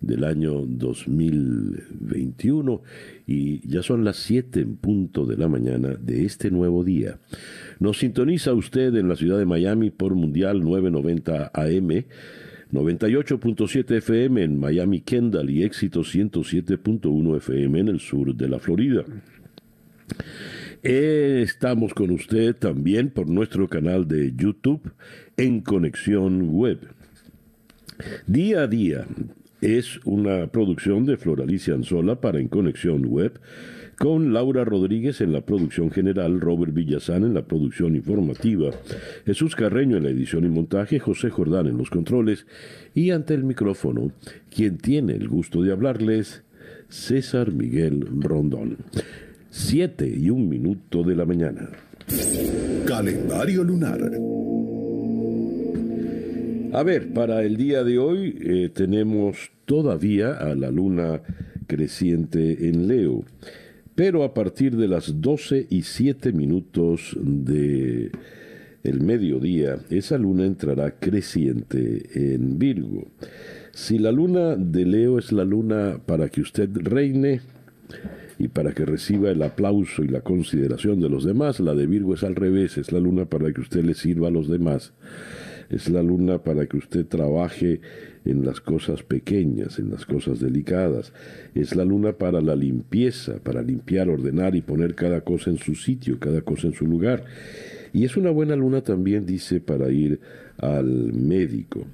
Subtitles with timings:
[0.00, 2.82] del año 2021
[3.26, 7.18] y ya son las 7 en punto de la mañana de este nuevo día.
[7.80, 12.04] Nos sintoniza usted en la ciudad de Miami por Mundial 990 AM.
[12.72, 19.04] 98.7 FM en Miami Kendall y éxito 107.1 FM en el sur de la Florida.
[20.82, 24.92] Estamos con usted también por nuestro canal de YouTube
[25.36, 26.88] en Conexión Web.
[28.26, 29.06] Día a día
[29.60, 33.40] es una producción de Floralicia Anzola para En Conexión Web,
[33.98, 38.70] con Laura Rodríguez en la producción general, Robert Villazán en la producción informativa,
[39.24, 42.46] Jesús Carreño en la edición y montaje, José Jordán en los controles
[42.94, 44.12] y ante el micrófono,
[44.54, 46.44] quien tiene el gusto de hablarles,
[46.88, 48.76] César Miguel Rondón.
[49.48, 51.70] Siete y un minuto de la mañana.
[52.86, 53.98] Calendario lunar.
[56.72, 61.20] A ver, para el día de hoy eh, tenemos todavía a la luna
[61.66, 63.24] creciente en Leo,
[63.94, 68.10] pero a partir de las 12 y 7 minutos de
[68.82, 73.08] el mediodía, esa luna entrará creciente en Virgo.
[73.72, 77.40] Si la luna de Leo es la luna para que usted reine,
[78.38, 81.60] y para que reciba el aplauso y la consideración de los demás.
[81.60, 84.30] La de Virgo es al revés, es la luna para que usted le sirva a
[84.30, 84.92] los demás.
[85.70, 87.80] Es la luna para que usted trabaje
[88.26, 91.12] en las cosas pequeñas, en las cosas delicadas.
[91.54, 95.74] Es la luna para la limpieza, para limpiar, ordenar y poner cada cosa en su
[95.74, 97.24] sitio, cada cosa en su lugar.
[97.92, 100.20] Y es una buena luna también, dice, para ir
[100.58, 101.86] al médico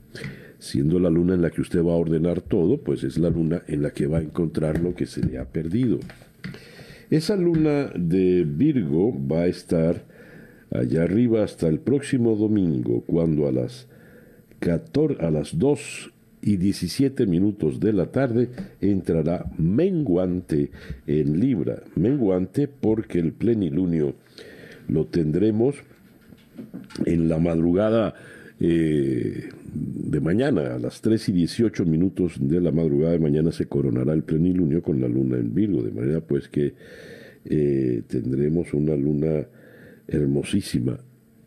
[0.58, 3.62] siendo la luna en la que usted va a ordenar todo, pues es la luna
[3.66, 5.98] en la que va a encontrar lo que se le ha perdido.
[7.10, 10.04] Esa luna de Virgo va a estar
[10.70, 13.88] allá arriba hasta el próximo domingo, cuando a las,
[14.62, 16.11] 14, a las 2
[16.42, 20.70] y 17 minutos de la tarde entrará menguante
[21.06, 21.82] en Libra.
[21.94, 24.16] Menguante porque el plenilunio
[24.88, 25.76] lo tendremos
[27.06, 28.14] en la madrugada
[28.60, 33.66] eh, de mañana, a las 3 y 18 minutos de la madrugada de mañana se
[33.66, 36.74] coronará el plenilunio con la luna en Virgo, de manera pues que
[37.44, 39.46] eh, tendremos una luna
[40.06, 40.98] hermosísima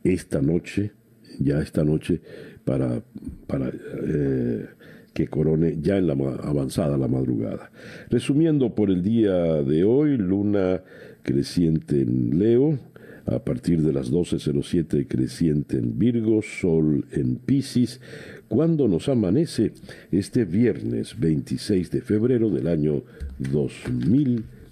[0.04, 0.92] esta noche,
[1.40, 2.22] ya esta noche,
[2.66, 3.02] para,
[3.48, 4.66] para eh,
[5.14, 7.72] que corone ya en la avanzada la madrugada.
[8.10, 9.34] Resumiendo por el día
[9.64, 10.82] de hoy, luna
[11.24, 12.78] creciente en Leo,
[13.26, 18.02] a partir de las 12.07 creciente en Virgo, Sol en Pisces,
[18.48, 19.72] cuando nos amanece
[20.12, 23.04] este viernes 26 de febrero del año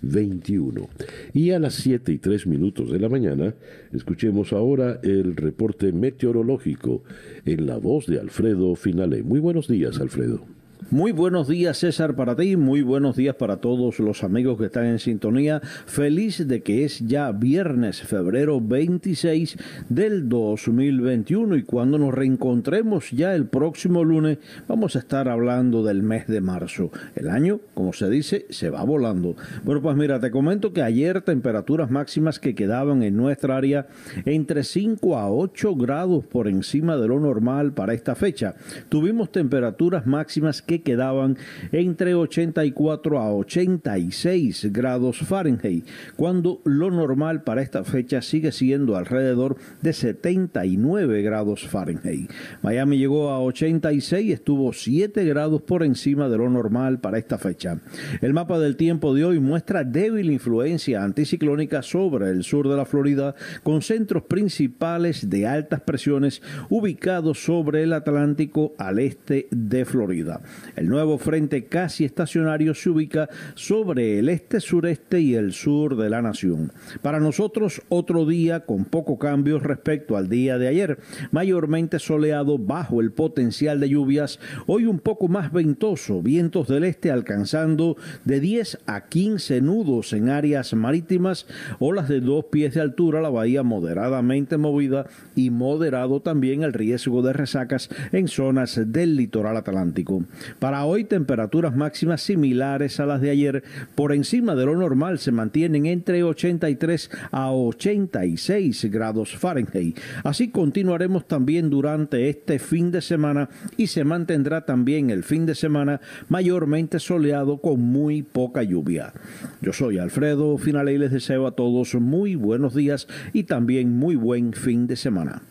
[0.03, 0.89] 2021.
[1.33, 3.55] Y a las 7 y 3 minutos de la mañana,
[3.91, 7.03] escuchemos ahora el reporte meteorológico
[7.45, 9.23] en la voz de Alfredo Finale.
[9.23, 10.45] Muy buenos días, Alfredo.
[10.89, 14.85] Muy buenos días César para ti, muy buenos días para todos los amigos que están
[14.85, 15.61] en sintonía.
[15.85, 19.57] Feliz de que es ya viernes, febrero 26
[19.89, 26.03] del 2021 y cuando nos reencontremos ya el próximo lunes vamos a estar hablando del
[26.03, 26.91] mes de marzo.
[27.15, 29.35] El año, como se dice, se va volando.
[29.63, 33.87] Bueno, pues mira, te comento que ayer temperaturas máximas que quedaban en nuestra área
[34.25, 38.55] entre 5 a 8 grados por encima de lo normal para esta fecha.
[38.89, 41.37] Tuvimos temperaturas máximas que quedaban
[41.71, 45.85] entre 84 a 86 grados Fahrenheit,
[46.15, 52.29] cuando lo normal para esta fecha sigue siendo alrededor de 79 grados Fahrenheit.
[52.61, 57.79] Miami llegó a 86, estuvo 7 grados por encima de lo normal para esta fecha.
[58.21, 62.85] El mapa del tiempo de hoy muestra débil influencia anticiclónica sobre el sur de la
[62.85, 70.41] Florida, con centros principales de altas presiones ubicados sobre el Atlántico al este de Florida.
[70.75, 76.09] El nuevo frente casi estacionario se ubica sobre el este, sureste y el sur de
[76.09, 76.71] la nación.
[77.01, 80.99] Para nosotros, otro día con poco cambio respecto al día de ayer,
[81.31, 87.11] mayormente soleado bajo el potencial de lluvias, hoy un poco más ventoso, vientos del este
[87.11, 91.45] alcanzando de 10 a 15 nudos en áreas marítimas,
[91.79, 97.21] olas de dos pies de altura, la bahía moderadamente movida y moderado también el riesgo
[97.21, 100.23] de resacas en zonas del litoral atlántico.
[100.59, 103.63] Para hoy temperaturas máximas similares a las de ayer,
[103.95, 109.99] por encima de lo normal se mantienen entre 83 a 86 grados Fahrenheit.
[110.23, 115.55] Así continuaremos también durante este fin de semana y se mantendrá también el fin de
[115.55, 119.13] semana mayormente soleado con muy poca lluvia.
[119.61, 124.15] Yo soy Alfredo Finale y les deseo a todos muy buenos días y también muy
[124.15, 125.41] buen fin de semana.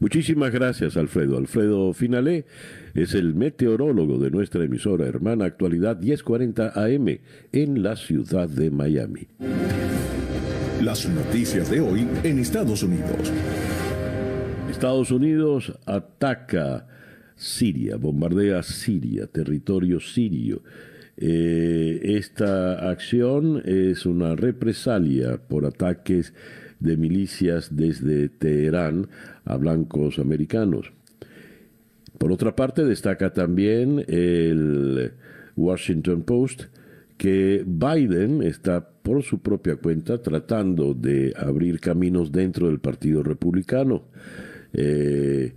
[0.00, 1.36] Muchísimas gracias, Alfredo.
[1.36, 2.44] Alfredo Finalé
[2.94, 7.18] es el meteorólogo de nuestra emisora hermana Actualidad 1040 AM
[7.52, 9.28] en la ciudad de Miami.
[10.82, 13.32] Las noticias de hoy en Estados Unidos.
[14.68, 16.86] Estados Unidos ataca
[17.36, 20.62] Siria, bombardea Siria, territorio sirio.
[21.16, 26.34] Eh, esta acción es una represalia por ataques
[26.80, 29.08] de milicias desde Teherán
[29.44, 30.92] a blancos americanos.
[32.22, 35.10] Por otra parte, destaca también el
[35.56, 36.66] Washington Post
[37.16, 44.04] que Biden está por su propia cuenta tratando de abrir caminos dentro del Partido Republicano.
[44.72, 45.52] Eh,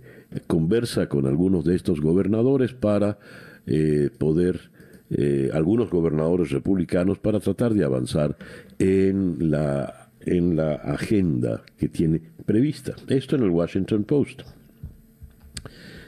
[0.48, 3.20] conversa con algunos de estos gobernadores para
[3.68, 4.72] eh, poder,
[5.10, 8.36] eh, algunos gobernadores republicanos, para tratar de avanzar
[8.80, 12.96] en la en la agenda que tiene prevista.
[13.06, 14.42] Esto en el Washington Post.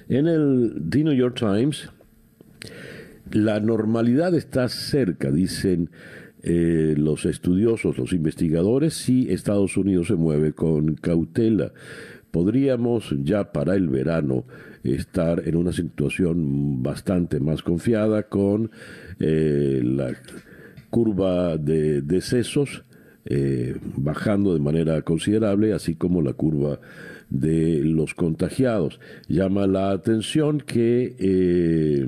[0.08, 1.90] En el The New York Times,
[3.30, 5.90] la normalidad está cerca, dicen
[6.42, 11.72] eh, los estudiosos, los investigadores, si Estados Unidos se mueve con cautela.
[12.30, 14.46] Podríamos ya para el verano
[14.82, 18.70] estar en una situación bastante más confiada con
[19.20, 20.14] eh, la
[20.88, 22.84] curva de decesos
[23.26, 26.80] eh, bajando de manera considerable, así como la curva
[27.30, 29.00] de los contagiados.
[29.28, 32.06] Llama la atención que eh,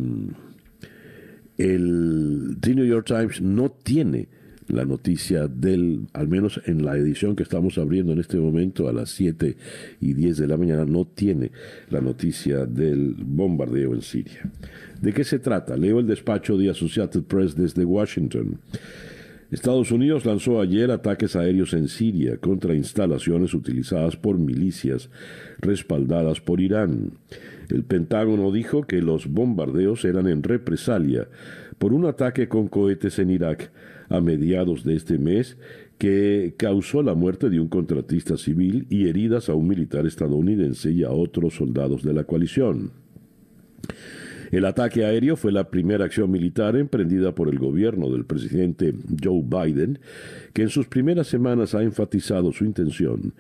[1.59, 4.29] el The New York Times no tiene
[4.71, 8.93] la noticia del, al menos en la edición que estamos abriendo en este momento a
[8.93, 9.57] las 7
[10.01, 11.51] y 10 de la mañana, no tiene
[11.91, 14.51] la noticia del bombardeo en Siria.
[15.01, 15.77] ¿De qué se trata?
[15.77, 18.59] Leo el despacho de Associated Press desde Washington.
[19.51, 25.11] Estados Unidos lanzó ayer ataques aéreos en Siria contra instalaciones utilizadas por milicias
[25.59, 27.19] respaldadas por Irán.
[27.69, 31.29] El Pentágono dijo que los bombardeos eran en represalia
[31.79, 33.73] por un ataque con cohetes en Irak
[34.09, 35.57] a mediados de este mes
[35.99, 41.03] que causó la muerte de un contratista civil y heridas a un militar estadounidense y
[41.03, 42.93] a otros soldados de la coalición.
[44.51, 49.43] El ataque aéreo fue la primera acción militar emprendida por el gobierno del presidente Joe
[49.43, 50.01] Biden,
[50.53, 53.33] que en sus primeras semanas ha enfatizado su intención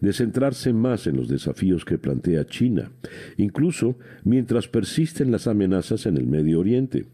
[0.00, 2.90] de centrarse más en los desafíos que plantea China,
[3.38, 7.06] incluso mientras persisten las amenazas en el Medio Oriente.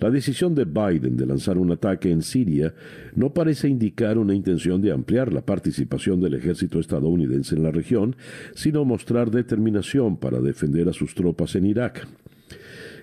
[0.00, 2.74] La decisión de Biden de lanzar un ataque en Siria
[3.14, 8.16] no parece indicar una intención de ampliar la participación del ejército estadounidense en la región,
[8.54, 12.06] sino mostrar determinación para defender a sus tropas en Irak.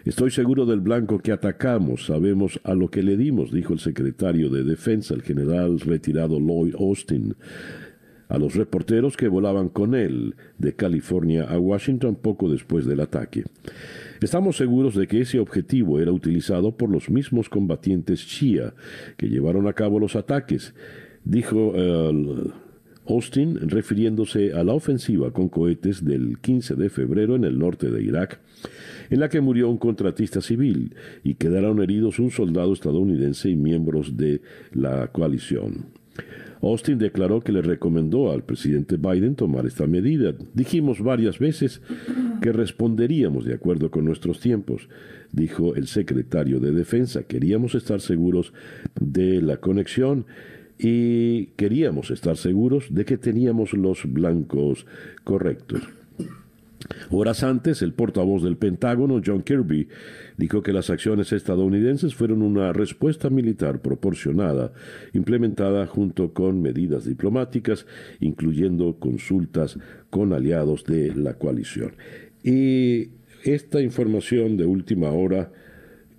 [0.04, 4.50] Estoy seguro del blanco que atacamos, sabemos a lo que le dimos, dijo el secretario
[4.50, 7.36] de Defensa, el general retirado Lloyd Austin,
[8.28, 13.44] a los reporteros que volaban con él de California a Washington poco después del ataque.
[14.22, 18.74] Estamos seguros de que ese objetivo era utilizado por los mismos combatientes Shia
[19.18, 20.74] que llevaron a cabo los ataques,
[21.26, 22.52] dijo uh,
[23.12, 28.02] Austin refiriéndose a la ofensiva con cohetes del 15 de febrero en el norte de
[28.02, 28.40] Irak
[29.10, 34.16] en la que murió un contratista civil y quedaron heridos un soldado estadounidense y miembros
[34.16, 34.42] de
[34.72, 35.88] la coalición.
[36.62, 40.36] Austin declaró que le recomendó al presidente Biden tomar esta medida.
[40.54, 41.82] Dijimos varias veces
[42.42, 44.88] que responderíamos de acuerdo con nuestros tiempos,
[45.32, 47.24] dijo el secretario de Defensa.
[47.24, 48.54] Queríamos estar seguros
[49.00, 50.28] de la conexión
[50.84, 54.88] y queríamos estar seguros de que teníamos los blancos
[55.24, 55.82] correctos.
[57.12, 59.88] Horas antes, el portavoz del Pentágono, John Kirby,
[60.38, 64.74] dijo que las acciones estadounidenses fueron una respuesta militar proporcionada,
[65.14, 67.86] implementada junto con medidas diplomáticas,
[68.20, 69.78] incluyendo consultas
[70.10, 71.94] con aliados de la coalición.
[72.44, 73.10] Y
[73.44, 75.52] esta información de última hora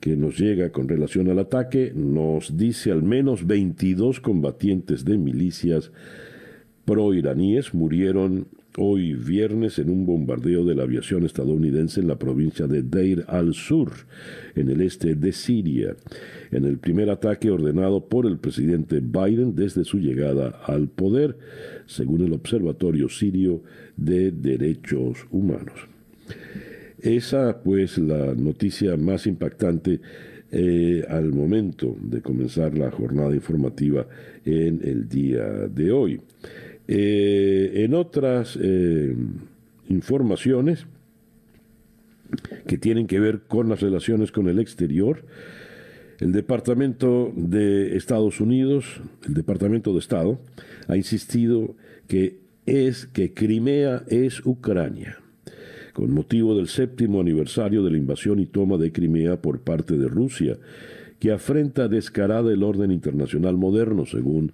[0.03, 5.93] que nos llega con relación al ataque nos dice al menos 22 combatientes de milicias
[6.85, 12.83] pro-iraníes murieron hoy viernes en un bombardeo de la aviación estadounidense en la provincia de
[12.83, 13.93] Deir al-Sur,
[14.57, 15.95] en el este de Siria,
[16.51, 21.39] en el primer ataque ordenado por el presidente Biden desde su llegada al poder,
[21.87, 23.63] según el Observatorio Sirio
[23.97, 25.93] de Derechos Humanos.
[27.03, 30.01] Esa, pues, la noticia más impactante
[30.53, 34.07] eh, al momento de comenzar la jornada informativa
[34.45, 36.21] en el día de hoy.
[36.87, 39.17] Eh, en otras eh,
[39.89, 40.87] informaciones
[42.69, 45.25] que tienen que ver con las relaciones con el exterior,
[46.21, 50.39] el Departamento de Estados Unidos, el Departamento de Estado,
[50.87, 51.75] ha insistido
[52.07, 55.22] que es que Crimea es Ucrania
[55.93, 60.09] con motivo del séptimo aniversario de la invasión y toma de Crimea por parte de
[60.09, 60.57] Rusia,
[61.19, 64.53] que afrenta descarada el orden internacional moderno, según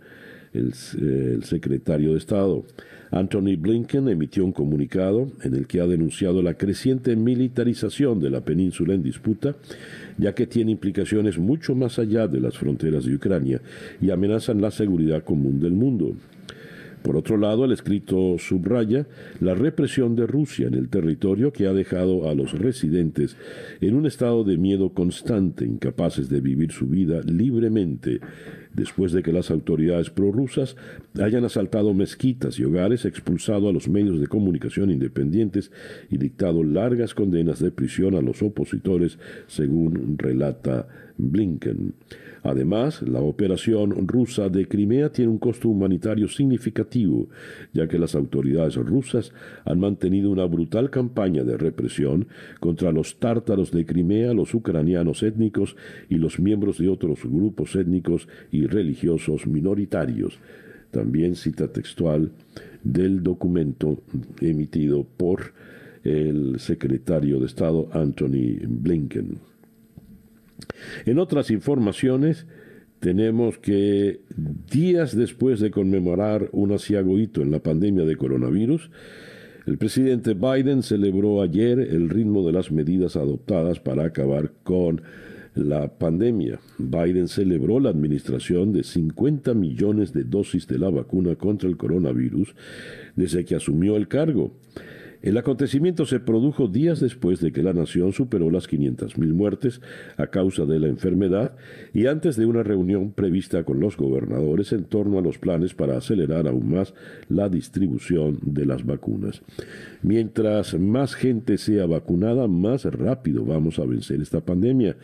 [0.53, 2.65] el, el, secretario de Estado.
[3.11, 8.43] Anthony Blinken emitió un comunicado en el que ha denunciado la creciente militarización de la
[8.43, 9.57] península en disputa,
[10.19, 13.63] ya que tiene implicaciones mucho más allá de las fronteras de Ucrania
[14.03, 16.15] y amenazan la seguridad común del mundo.
[17.03, 19.07] Por otro lado, el escrito subraya
[19.41, 23.37] la represión de Rusia en el territorio que ha dejado a los residentes
[23.81, 28.21] en un estado de miedo constante, incapaces de vivir su vida libremente,
[28.75, 30.77] después de que las autoridades prorrusas
[31.21, 35.71] hayan asaltado mezquitas y hogares, expulsado a los medios de comunicación independientes
[36.11, 41.95] y dictado largas condenas de prisión a los opositores, según relata Blinken.
[42.49, 47.29] Además, la operación rusa de Crimea tiene un costo humanitario significativo,
[47.75, 49.35] ya que las autoridades rusas
[49.67, 52.27] han mantenido una brutal campaña de represión
[52.59, 55.77] contra los tártaros de Crimea, los ucranianos étnicos
[56.09, 60.39] y los miembros de otros grupos étnicos y religiosos minoritarios.
[60.91, 62.33] También cita textual
[62.83, 63.99] del documento
[64.41, 65.53] emitido por
[66.03, 69.58] el secretario de Estado Anthony Blinken.
[71.07, 72.47] En otras informaciones,
[73.01, 74.21] tenemos que
[74.71, 78.91] días después de conmemorar un asiago hito en la pandemia de coronavirus,
[79.67, 85.03] el presidente Biden celebró ayer el ritmo de las medidas adoptadas para acabar con
[85.55, 86.59] la pandemia.
[86.79, 92.55] Biden celebró la administración de 50 millones de dosis de la vacuna contra el coronavirus
[93.15, 94.53] desde que asumió el cargo.
[95.21, 99.81] El acontecimiento se produjo días después de que la nación superó las 500.000 muertes
[100.17, 101.57] a causa de la enfermedad
[101.93, 105.97] y antes de una reunión prevista con los gobernadores en torno a los planes para
[105.97, 106.95] acelerar aún más
[107.29, 109.43] la distribución de las vacunas.
[110.03, 114.97] Mientras más gente sea vacunada, más rápido vamos a vencer esta pandemia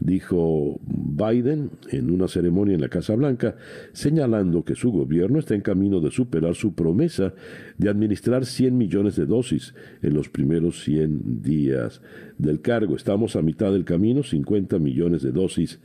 [0.00, 3.56] dijo Biden en una ceremonia en la Casa Blanca,
[3.92, 7.34] señalando que su gobierno está en camino de superar su promesa
[7.78, 12.00] de administrar 100 millones de dosis en los primeros 100 días
[12.38, 12.96] del cargo.
[12.96, 15.80] Estamos a mitad del camino, 50 millones de dosis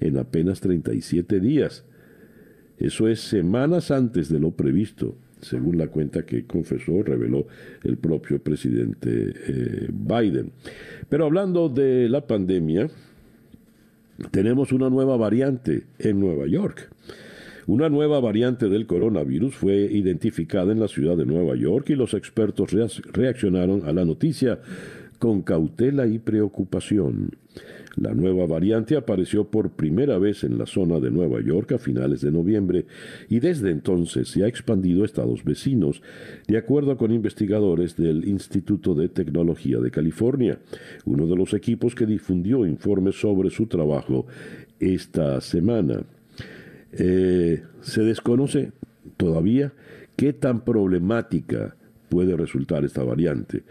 [0.00, 1.84] en apenas 37 días.
[2.78, 7.46] Eso es semanas antes de lo previsto, según la cuenta que confesó, reveló
[7.84, 10.52] el propio presidente eh, Biden.
[11.08, 12.88] Pero hablando de la pandemia,
[14.30, 16.90] tenemos una nueva variante en Nueva York.
[17.66, 22.14] Una nueva variante del coronavirus fue identificada en la ciudad de Nueva York y los
[22.14, 22.70] expertos
[23.12, 24.60] reaccionaron a la noticia
[25.18, 27.32] con cautela y preocupación.
[27.96, 32.20] La nueva variante apareció por primera vez en la zona de Nueva York a finales
[32.20, 32.84] de noviembre
[33.30, 36.02] y desde entonces se ha expandido a estados vecinos,
[36.46, 40.58] de acuerdo con investigadores del Instituto de Tecnología de California,
[41.06, 44.26] uno de los equipos que difundió informes sobre su trabajo
[44.78, 46.02] esta semana.
[46.92, 48.72] Eh, se desconoce
[49.16, 49.72] todavía
[50.16, 51.76] qué tan problemática
[52.10, 53.62] puede resultar esta variante.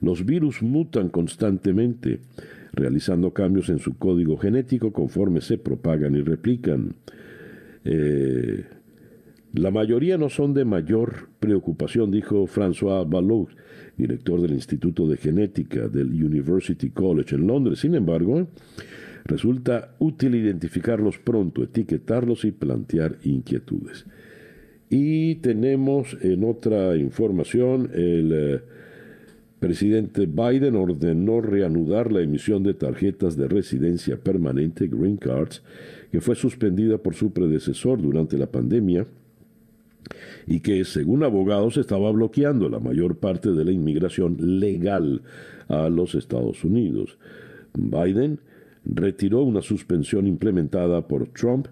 [0.00, 2.20] Los virus mutan constantemente
[2.74, 6.94] realizando cambios en su código genético conforme se propagan y replican.
[7.84, 8.64] Eh,
[9.54, 13.48] la mayoría no son de mayor preocupación, dijo François Ballot,
[13.96, 17.78] director del Instituto de Genética del University College en Londres.
[17.78, 18.48] Sin embargo,
[19.24, 24.06] resulta útil identificarlos pronto, etiquetarlos y plantear inquietudes.
[24.90, 28.60] Y tenemos en otra información el eh,
[29.64, 35.62] presidente Biden ordenó reanudar la emisión de tarjetas de residencia permanente Green Cards,
[36.12, 39.06] que fue suspendida por su predecesor durante la pandemia
[40.46, 45.22] y que, según abogados, estaba bloqueando la mayor parte de la inmigración legal
[45.68, 47.16] a los Estados Unidos.
[47.72, 48.40] Biden
[48.84, 51.68] retiró una suspensión implementada por Trump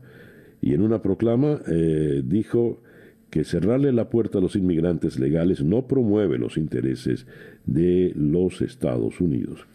[0.62, 2.80] y en una proclama eh, dijo
[3.28, 7.26] que cerrarle la puerta a los inmigrantes legales no promueve los intereses
[7.66, 9.66] de los Estados Unidos.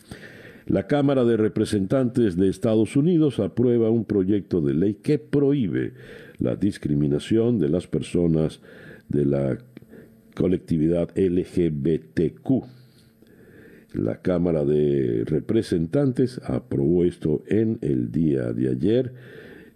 [0.67, 5.93] La Cámara de Representantes de Estados Unidos aprueba un proyecto de ley que prohíbe
[6.39, 8.59] la discriminación de las personas
[9.07, 9.57] de la
[10.35, 12.65] colectividad LGBTQ.
[13.93, 19.13] La Cámara de Representantes aprobó esto en el día de ayer.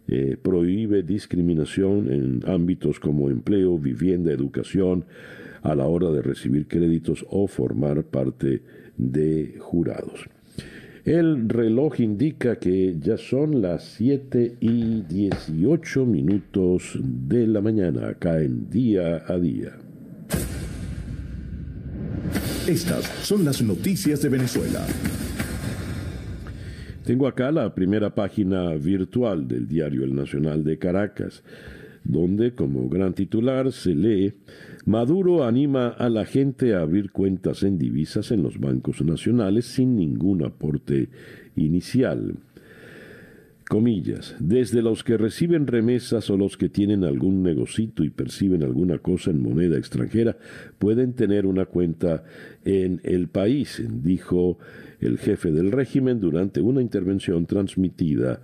[0.10, 5.06] Eh, prohíbe discriminación en ámbitos como empleo, vivienda, educación,
[5.62, 8.62] a la hora de recibir créditos o formar parte
[8.98, 10.28] de jurados.
[11.04, 18.40] El reloj indica que ya son las 7 y 18 minutos de la mañana acá
[18.40, 19.80] en día a día.
[22.68, 24.86] Estas son las noticias de Venezuela.
[27.04, 31.42] Tengo acá la primera página virtual del diario El Nacional de Caracas,
[32.04, 34.34] donde como gran titular se lee
[34.86, 39.96] Maduro anima a la gente a abrir cuentas en divisas en los bancos nacionales sin
[39.96, 41.10] ningún aporte
[41.56, 42.36] inicial.
[43.70, 48.98] Comillas, desde los que reciben remesas o los que tienen algún negocito y perciben alguna
[48.98, 50.36] cosa en moneda extranjera
[50.78, 52.24] pueden tener una cuenta
[52.66, 54.58] en el país, dijo
[55.00, 58.42] el jefe del régimen durante una intervención transmitida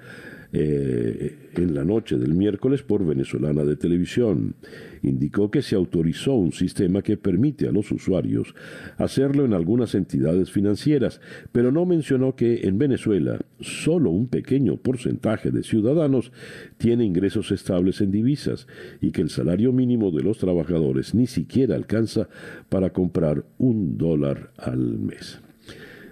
[0.54, 4.56] eh, en la noche del miércoles por Venezolana de Televisión.
[5.04, 8.56] Indicó que se autorizó un sistema que permite a los usuarios
[8.98, 11.20] hacerlo en algunas entidades financieras,
[11.52, 16.32] pero no mencionó que en Venezuela solo un pequeño porcentaje de ciudadanos
[16.78, 18.68] tiene ingresos estables en divisas
[19.02, 22.30] y que el salario mínimo de los trabajadores ni siquiera alcanza
[22.70, 25.40] para comprar un dólar al mes.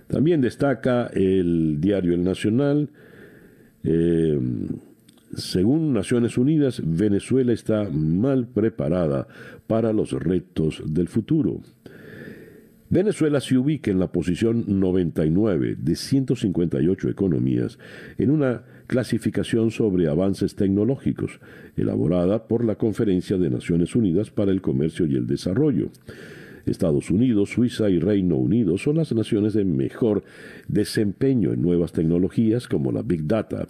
[0.07, 2.89] También destaca el diario El Nacional,
[3.85, 4.39] eh,
[5.35, 9.27] según Naciones Unidas, Venezuela está mal preparada
[9.67, 11.61] para los retos del futuro.
[12.89, 17.79] Venezuela se ubica en la posición 99 de 158 economías
[18.17, 21.39] en una clasificación sobre avances tecnológicos,
[21.75, 25.89] elaborada por la Conferencia de Naciones Unidas para el Comercio y el Desarrollo.
[26.65, 30.23] Estados Unidos, Suiza y Reino Unido son las naciones de mejor
[30.67, 33.67] desempeño en nuevas tecnologías como la Big Data,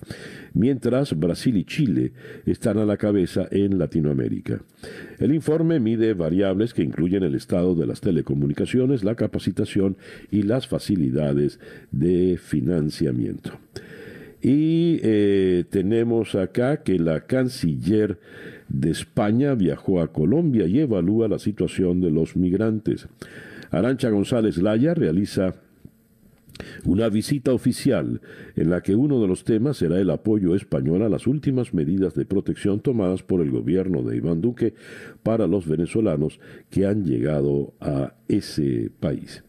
[0.54, 2.14] mientras Brasil y Chile
[2.46, 4.62] están a la cabeza en Latinoamérica.
[5.20, 9.98] El informe mide variables que incluyen el estado de las telecomunicaciones, la capacitación
[10.32, 11.60] y las facilidades
[11.92, 13.60] de financiamiento.
[14.42, 18.20] Y eh, tenemos acá que la canciller
[18.70, 23.08] de España viajó a Colombia y evalúa la situación de los migrantes.
[23.72, 25.56] Arancha González Laya realiza
[26.86, 28.22] una visita oficial
[28.56, 32.16] en la que uno de los temas será el apoyo español a las últimas medidas
[32.16, 34.74] de protección tomadas por el gobierno de Iván Duque
[35.24, 39.44] para los venezolanos que han llegado a ese país.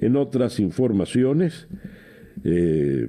[0.00, 1.68] En otras informaciones
[2.44, 3.08] eh,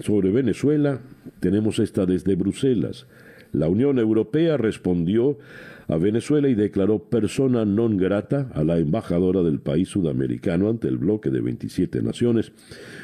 [0.00, 1.00] sobre Venezuela,
[1.40, 3.06] tenemos esta desde Bruselas.
[3.54, 5.38] La Unión Europea respondió
[5.86, 10.98] a Venezuela y declaró persona non grata a la embajadora del país sudamericano ante el
[10.98, 12.52] bloque de 27 naciones,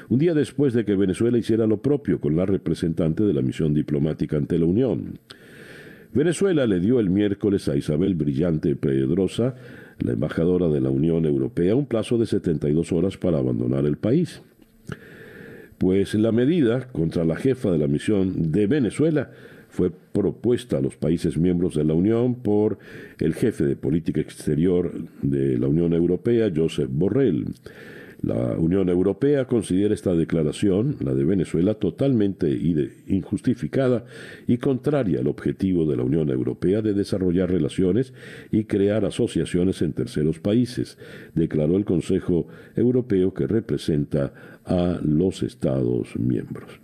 [0.08, 3.74] un día después de que Venezuela hiciera lo propio con la representante de la misión
[3.74, 5.20] diplomática ante la Unión.
[6.12, 9.54] Venezuela le dio el miércoles a Isabel Brillante Pedrosa,
[10.00, 14.42] la embajadora de la Unión Europea, un plazo de 72 horas para abandonar el país.
[15.78, 19.30] Pues la medida contra la jefa de la misión de Venezuela
[19.70, 22.78] fue propuesta a los países miembros de la Unión por
[23.18, 27.46] el jefe de política exterior de la Unión Europea, Josep Borrell.
[28.22, 32.50] La Unión Europea considera esta declaración, la de Venezuela, totalmente
[33.06, 34.04] injustificada
[34.46, 38.12] y contraria al objetivo de la Unión Europea de desarrollar relaciones
[38.50, 40.98] y crear asociaciones en terceros países,
[41.34, 44.34] declaró el Consejo Europeo que representa
[44.66, 46.79] a los Estados miembros.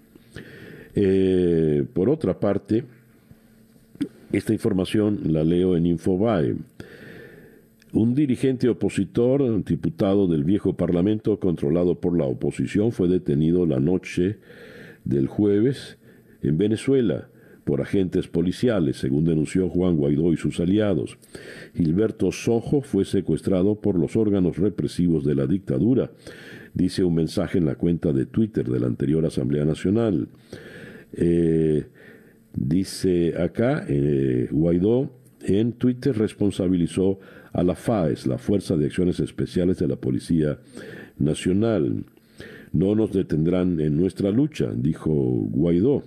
[0.98, 2.84] Eh, por otra parte,
[4.32, 6.56] esta información la leo en Infobae.
[7.92, 14.38] Un dirigente opositor, diputado del viejo Parlamento controlado por la oposición, fue detenido la noche
[15.04, 15.98] del jueves
[16.42, 17.28] en Venezuela
[17.64, 21.18] por agentes policiales, según denunció Juan Guaidó y sus aliados.
[21.74, 26.10] Gilberto Sojo fue secuestrado por los órganos represivos de la dictadura,
[26.74, 30.28] dice un mensaje en la cuenta de Twitter de la anterior Asamblea Nacional.
[31.16, 31.86] Eh,
[32.54, 37.18] dice acá, eh, Guaidó en Twitter responsabilizó
[37.52, 40.58] a la FAES, la Fuerza de Acciones Especiales de la Policía
[41.18, 42.04] Nacional.
[42.72, 46.02] No nos detendrán en nuestra lucha, dijo Guaidó.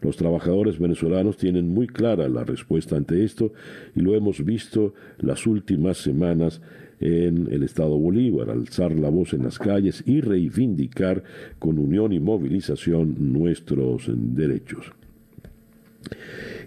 [0.00, 3.52] Los trabajadores venezolanos tienen muy clara la respuesta ante esto
[3.94, 6.60] y lo hemos visto las últimas semanas
[7.04, 11.22] en el Estado Bolívar, alzar la voz en las calles y reivindicar
[11.58, 14.90] con unión y movilización nuestros derechos.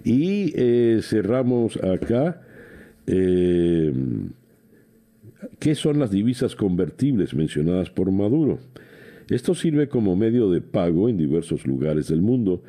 [0.03, 2.43] Y eh, cerramos acá.
[3.07, 3.91] Eh,
[5.59, 8.59] ¿Qué son las divisas convertibles mencionadas por Maduro?
[9.29, 12.61] Esto sirve como medio de pago en diversos lugares del mundo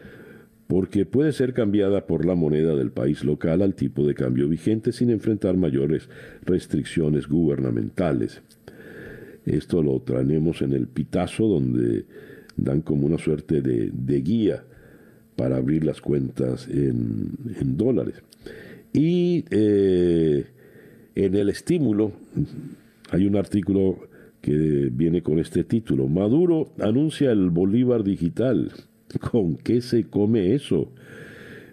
[0.69, 4.93] porque puede ser cambiada por la moneda del país local al tipo de cambio vigente
[4.93, 6.09] sin enfrentar mayores
[6.43, 8.43] restricciones gubernamentales.
[9.47, 12.05] Esto lo traemos en el pitazo donde
[12.57, 14.63] dan como una suerte de, guía
[15.37, 18.23] para abrir las cuentas en, dólares.
[18.93, 20.45] Y eh,
[21.15, 22.13] en el estímulo
[23.11, 24.01] hay un artículo
[24.43, 26.09] que viene con este título.
[26.09, 28.71] Maduro anuncia el Bolívar digital.
[29.31, 30.93] ¿Con qué se come eso?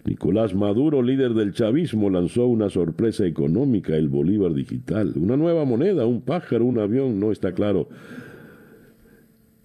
[0.06, 5.14] Nicolás Maduro, líder del chavismo, lanzó una sorpresa económica, el Bolívar digital.
[5.16, 7.90] Una nueva moneda, un pájaro, un avión, no está claro.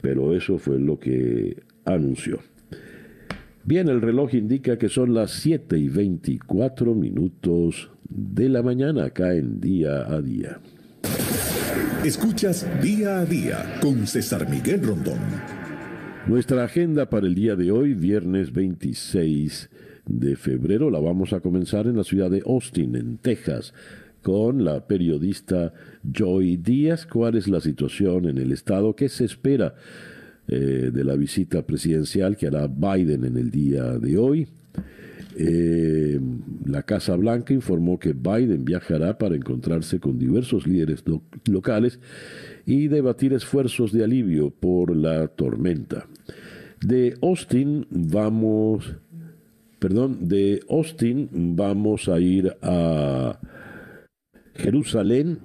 [0.01, 2.41] Pero eso fue lo que anunció.
[3.65, 9.35] Bien, el reloj indica que son las 7 y 24 minutos de la mañana acá
[9.35, 10.59] en día a día.
[12.03, 15.60] Escuchas día a día con César Miguel Rondón.
[16.31, 19.69] Nuestra agenda para el día de hoy, viernes 26
[20.07, 23.75] de febrero, la vamos a comenzar en la ciudad de Austin, en Texas,
[24.23, 25.73] con la periodista
[26.05, 27.05] Joy Díaz.
[27.05, 28.95] ¿Cuál es la situación en el estado?
[28.95, 29.75] ¿Qué se espera
[30.47, 34.47] eh, de la visita presidencial que hará Biden en el día de hoy?
[35.37, 36.21] Eh,
[36.65, 41.03] la Casa Blanca informó que Biden viajará para encontrarse con diversos líderes
[41.47, 41.99] locales
[42.71, 46.07] y debatir esfuerzos de alivio por la tormenta.
[46.81, 48.95] De Austin vamos,
[49.81, 53.41] perdón, de Austin vamos a ir a
[54.55, 55.41] Jerusalén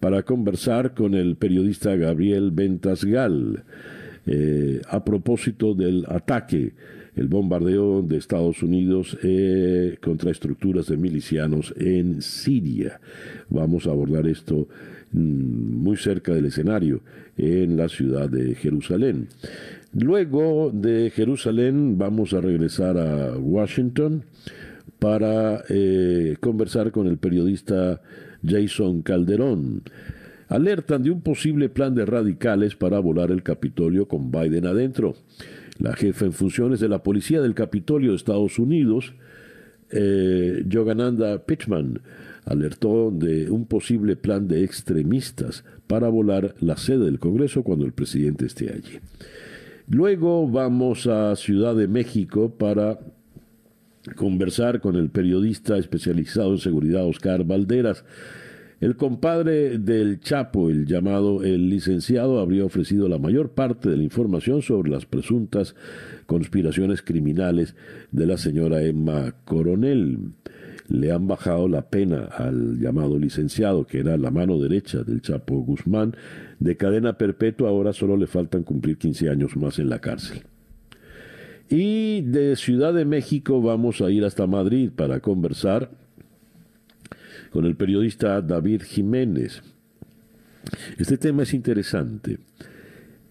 [0.00, 3.64] para conversar con el periodista Gabriel Ventasgal
[4.24, 6.72] eh, a propósito del ataque,
[7.14, 12.98] el bombardeo de Estados Unidos eh, contra estructuras de milicianos en Siria.
[13.50, 14.68] Vamos a abordar esto
[15.12, 17.00] muy cerca del escenario,
[17.36, 19.28] en la ciudad de Jerusalén.
[19.94, 24.24] Luego de Jerusalén vamos a regresar a Washington
[24.98, 28.00] para eh, conversar con el periodista
[28.46, 29.82] Jason Calderón.
[30.48, 35.14] Alertan de un posible plan de radicales para volar el Capitolio con Biden adentro.
[35.78, 39.14] La jefa en funciones de la Policía del Capitolio de Estados Unidos,
[39.90, 42.00] eh, Yogananda Pittman,
[42.44, 47.92] alertó de un posible plan de extremistas para volar la sede del Congreso cuando el
[47.92, 48.98] presidente esté allí.
[49.88, 52.98] Luego vamos a Ciudad de México para
[54.16, 58.04] conversar con el periodista especializado en seguridad Oscar Valderas.
[58.80, 64.02] El compadre del Chapo, el llamado el licenciado, habría ofrecido la mayor parte de la
[64.02, 65.76] información sobre las presuntas
[66.26, 67.76] conspiraciones criminales
[68.10, 70.32] de la señora Emma Coronel
[70.88, 75.60] le han bajado la pena al llamado licenciado, que era la mano derecha del Chapo
[75.60, 76.14] Guzmán,
[76.58, 80.42] de cadena perpetua, ahora solo le faltan cumplir 15 años más en la cárcel.
[81.68, 85.90] Y de Ciudad de México vamos a ir hasta Madrid para conversar
[87.50, 89.62] con el periodista David Jiménez.
[90.98, 92.38] Este tema es interesante.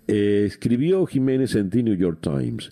[0.08, 2.72] Eh, escribió Jiménez en The New York Times,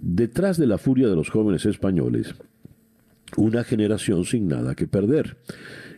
[0.00, 2.34] detrás de la furia de los jóvenes españoles,
[3.36, 5.36] una generación sin nada que perder.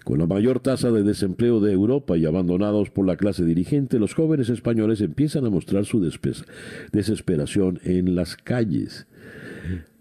[0.05, 4.15] Con la mayor tasa de desempleo de Europa y abandonados por la clase dirigente, los
[4.15, 6.01] jóvenes españoles empiezan a mostrar su
[6.93, 9.07] desesperación en las calles.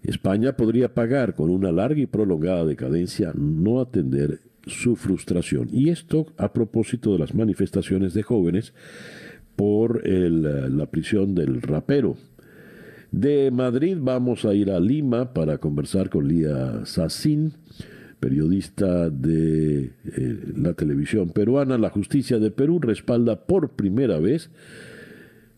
[0.02, 5.68] España podría pagar con una larga y prolongada decadencia no atender su frustración.
[5.70, 8.72] Y esto a propósito de las manifestaciones de jóvenes
[9.56, 12.16] por la prisión del rapero.
[13.12, 17.54] De Madrid vamos a ir a Lima para conversar con Lía Sassin,
[18.20, 21.76] periodista de eh, la televisión peruana.
[21.76, 24.50] La justicia de Perú respalda por primera vez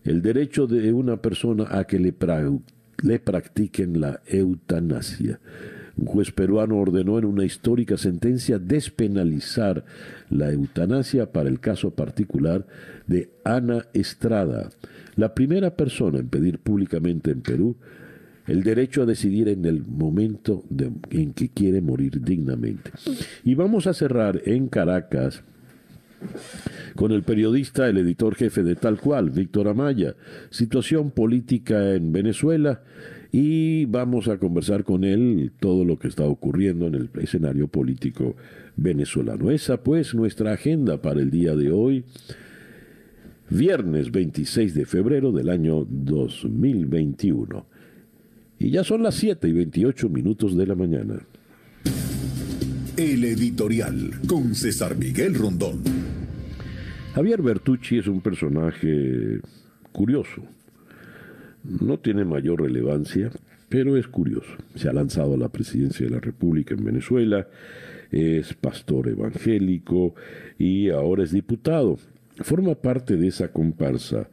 [0.04, 2.14] el derecho de una persona a que le,
[3.02, 5.38] le practiquen la eutanasia.
[5.96, 9.84] Un juez peruano ordenó en una histórica sentencia despenalizar
[10.30, 12.66] la eutanasia para el caso particular
[13.06, 14.70] de Ana Estrada,
[15.16, 17.76] la primera persona en pedir públicamente en Perú
[18.46, 20.64] el derecho a decidir en el momento
[21.10, 22.90] en que quiere morir dignamente.
[23.44, 25.44] Y vamos a cerrar en Caracas
[26.94, 30.14] con el periodista, el editor jefe de Tal Cual, Víctor Amaya,
[30.50, 32.82] situación política en Venezuela
[33.32, 38.36] y vamos a conversar con él todo lo que está ocurriendo en el escenario político
[38.76, 39.50] venezolano.
[39.50, 42.04] Esa pues nuestra agenda para el día de hoy,
[43.56, 47.66] viernes 26 de febrero del año 2021.
[48.58, 51.20] Y ya son las 7 y 28 minutos de la mañana.
[52.96, 55.82] El editorial con César Miguel Rondón.
[57.14, 59.40] Javier Bertucci es un personaje
[59.92, 60.42] curioso
[61.64, 63.30] no tiene mayor relevancia,
[63.68, 64.52] pero es curioso.
[64.74, 67.46] Se ha lanzado a la presidencia de la República en Venezuela,
[68.10, 70.14] es pastor evangélico
[70.58, 71.98] y ahora es diputado.
[72.42, 74.28] Forma parte de esa comparsa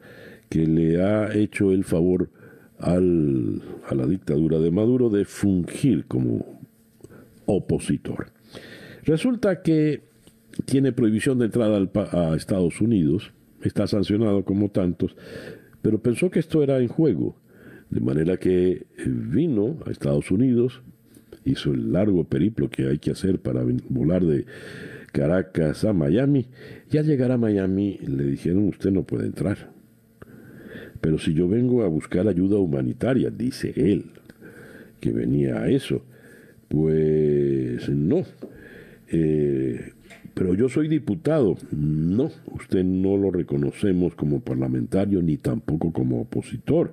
[0.48, 2.30] que le ha hecho el favor
[2.78, 6.60] al, a la dictadura de Maduro de fungir como
[7.46, 8.32] opositor.
[9.04, 10.02] Resulta que
[10.64, 15.16] tiene prohibición de entrada a Estados Unidos, está sancionado como tantos,
[15.82, 17.36] pero pensó que esto era en juego,
[17.90, 20.82] de manera que eh, vino a Estados Unidos,
[21.44, 24.46] hizo el largo periplo que hay que hacer para volar de
[25.12, 26.46] Caracas a Miami,
[26.90, 29.70] y al llegar a Miami le dijeron usted no puede entrar.
[31.00, 34.06] Pero si yo vengo a buscar ayuda humanitaria, dice él,
[35.00, 36.02] que venía a eso,
[36.68, 38.22] pues no.
[39.08, 39.92] Eh,
[40.34, 41.56] pero yo soy diputado.
[41.72, 46.92] No, usted no lo reconocemos como parlamentario ni tampoco como opositor,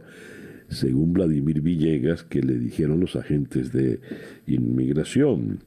[0.70, 4.00] según Vladimir Villegas, que le dijeron los agentes de
[4.48, 5.60] inmigración.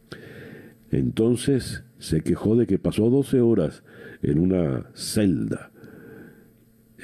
[0.91, 3.85] Entonces se quejó de que pasó 12 horas
[4.23, 5.71] en una celda.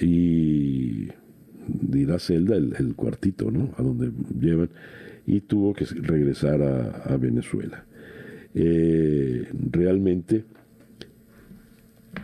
[0.01, 1.09] Y
[1.69, 3.73] dirá celda el, cuartito, ¿no?
[3.77, 4.71] A donde llevan.
[5.27, 7.85] Y tuvo que regresar a, Venezuela.
[8.55, 10.45] Eh, realmente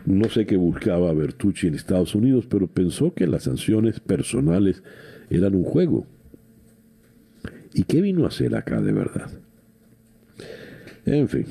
[0.07, 4.83] no sé qué buscaba Bertucci en Estados Unidos, pero pensó que las sanciones personales
[5.31, 6.07] eran un juego.
[7.75, 9.31] ¿Y qué vino a hacer acá de verdad?
[11.05, 11.47] En fin,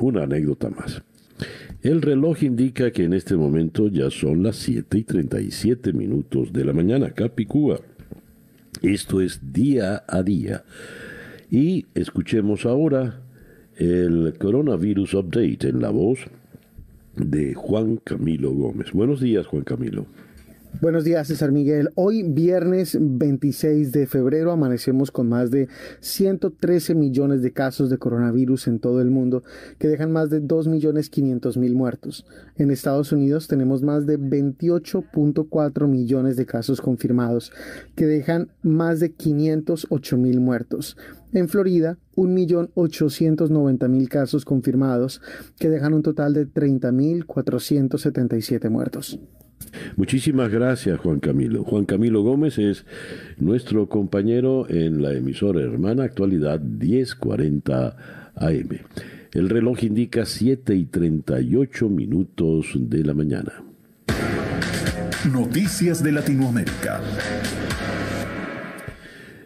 [0.00, 1.02] una anécdota más.
[1.82, 6.64] El reloj indica que en este momento ya son las 7 y 37 minutos de
[6.64, 7.80] la mañana, Capicúa.
[8.82, 10.64] Esto es día a día.
[11.50, 13.20] Y escuchemos ahora
[13.76, 16.20] el Coronavirus Update en la voz
[17.16, 18.92] de Juan Camilo Gómez.
[18.92, 20.06] Buenos días, Juan Camilo.
[20.80, 21.90] Buenos días, César Miguel.
[21.94, 25.68] Hoy, viernes 26 de febrero, amanecemos con más de
[26.00, 29.44] 113 millones de casos de coronavirus en todo el mundo,
[29.78, 32.24] que dejan más de 2.500.000 muertos.
[32.56, 37.52] En Estados Unidos tenemos más de 28.4 millones de casos confirmados,
[37.94, 40.96] que dejan más de 508.000 muertos.
[41.32, 45.20] En Florida, 1.890.000 casos confirmados,
[45.58, 49.20] que dejan un total de 30.477 muertos.
[49.96, 51.64] Muchísimas gracias, Juan Camilo.
[51.64, 52.84] Juan Camilo Gómez es
[53.38, 57.96] nuestro compañero en la emisora hermana Actualidad 1040
[58.34, 58.68] AM.
[59.32, 63.64] El reloj indica 7 y 38 minutos de la mañana.
[65.32, 67.00] Noticias de Latinoamérica.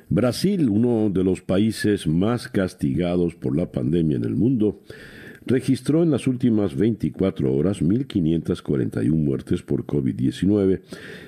[0.09, 4.81] Brasil, uno de los países más castigados por la pandemia en el mundo,
[5.47, 10.81] registró en las últimas 24 horas 1.541 muertes por COVID-19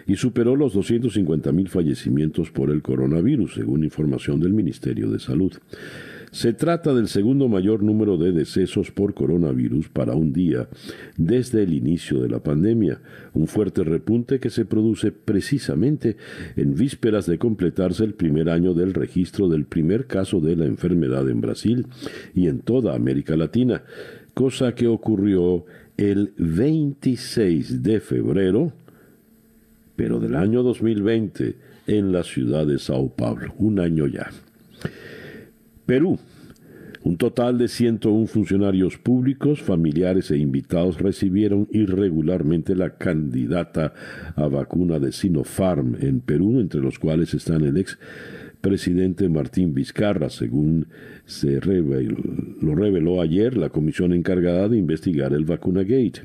[0.07, 5.53] y superó los 250.000 fallecimientos por el coronavirus, según información del Ministerio de Salud.
[6.31, 10.69] Se trata del segundo mayor número de decesos por coronavirus para un día
[11.17, 13.01] desde el inicio de la pandemia,
[13.33, 16.17] un fuerte repunte que se produce precisamente
[16.57, 21.29] en vísperas de completarse el primer año del registro del primer caso de la enfermedad
[21.29, 21.87] en Brasil
[22.35, 23.83] y en toda América Latina,
[24.35, 25.65] cosa que ocurrió
[25.97, 28.73] el 26 de febrero,
[29.97, 34.31] pero del año 2020, en la ciudad de Sao Paulo, un año ya.
[35.89, 36.19] Perú.
[37.03, 43.95] Un total de 101 funcionarios públicos, familiares e invitados recibieron irregularmente la candidata
[44.37, 47.99] a vacuna de Sinopharm en Perú, entre los cuales están el ex
[48.69, 50.89] presidente Martín Vizcarra, según
[51.25, 51.59] se
[52.61, 56.21] lo reveló ayer la comisión encargada de investigar el Vacuna Gate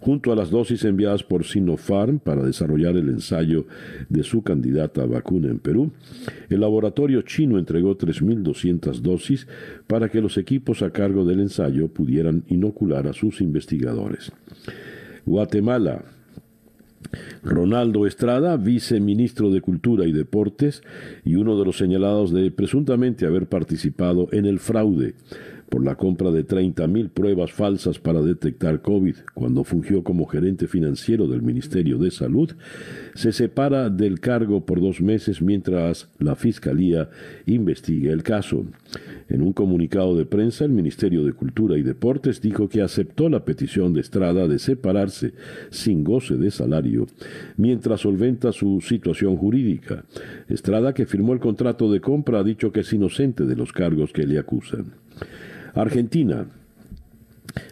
[0.00, 3.66] junto a las dosis enviadas por Sinopharm para desarrollar el ensayo
[4.08, 5.92] de su candidata a vacuna en Perú,
[6.50, 9.46] el laboratorio chino entregó 3.200 dosis
[9.86, 14.32] para que los equipos a cargo del ensayo pudieran inocular a sus investigadores.
[15.24, 16.17] Guatemala.
[17.42, 20.82] Ronaldo Estrada, viceministro de Cultura y Deportes
[21.24, 25.14] y uno de los señalados de presuntamente haber participado en el fraude
[25.68, 31.26] por la compra de 30.000 pruebas falsas para detectar COVID cuando fungió como gerente financiero
[31.26, 32.52] del Ministerio de Salud,
[33.14, 37.10] se separa del cargo por dos meses mientras la Fiscalía
[37.46, 38.64] investiga el caso.
[39.28, 43.44] En un comunicado de prensa, el Ministerio de Cultura y Deportes dijo que aceptó la
[43.44, 45.34] petición de Estrada de separarse
[45.70, 47.06] sin goce de salario
[47.56, 50.04] mientras solventa su situación jurídica.
[50.48, 54.12] Estrada, que firmó el contrato de compra, ha dicho que es inocente de los cargos
[54.12, 54.92] que le acusan.
[55.78, 56.46] Argentina.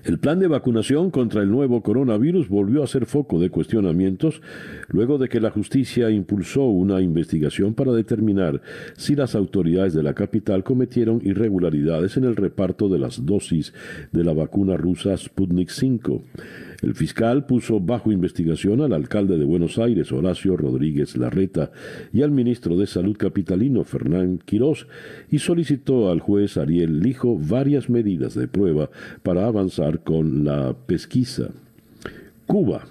[0.04, 4.40] El plan de vacunación contra el nuevo coronavirus volvió a ser foco de cuestionamientos
[4.88, 8.62] luego de que la justicia impulsó una investigación para determinar
[8.96, 13.74] si las autoridades de la capital cometieron irregularidades en el reparto de las dosis
[14.12, 16.20] de la vacuna rusa Sputnik V.
[16.82, 21.70] El fiscal puso bajo investigación al alcalde de Buenos Aires, Horacio Rodríguez Larreta,
[22.12, 24.86] y al ministro de Salud capitalino, Fernán Quirós,
[25.30, 28.90] y solicitó al juez Ariel Lijo varias medidas de prueba
[29.22, 31.50] para avanzar con la pesquisa.
[32.46, 32.86] Cuba.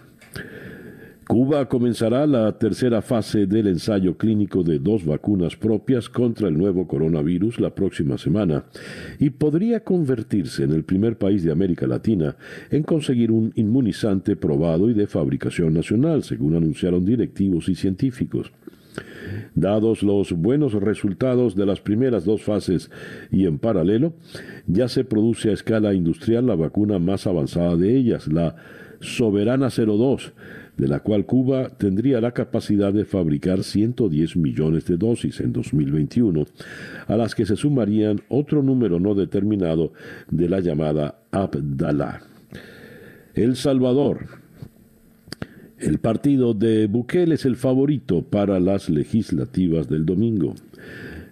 [1.28, 6.88] Cuba comenzará la tercera fase del ensayo clínico de dos vacunas propias contra el nuevo
[6.88, 8.66] coronavirus la próxima semana
[9.18, 12.38] y podría convertirse en el primer país de América Latina
[12.70, 18.52] en conseguir un inmunizante probado y de fabricación nacional, según anunciaron directivos y científicos.
[19.56, 22.92] Dados los buenos resultados de las primeras dos fases
[23.32, 24.14] y en paralelo,
[24.68, 28.56] ya se produce a escala industrial la vacuna más avanzada de ellas, la
[29.02, 30.34] Soberana 02,
[30.78, 36.46] de la cual Cuba tendría la capacidad de fabricar 110 millones de dosis en 2021,
[37.08, 39.94] a las que se sumarían otro número no determinado
[40.30, 42.22] de la llamada Abdalá.
[43.34, 44.28] El Salvador.
[45.78, 50.56] El partido de Bukele es el favorito para las legislativas del domingo.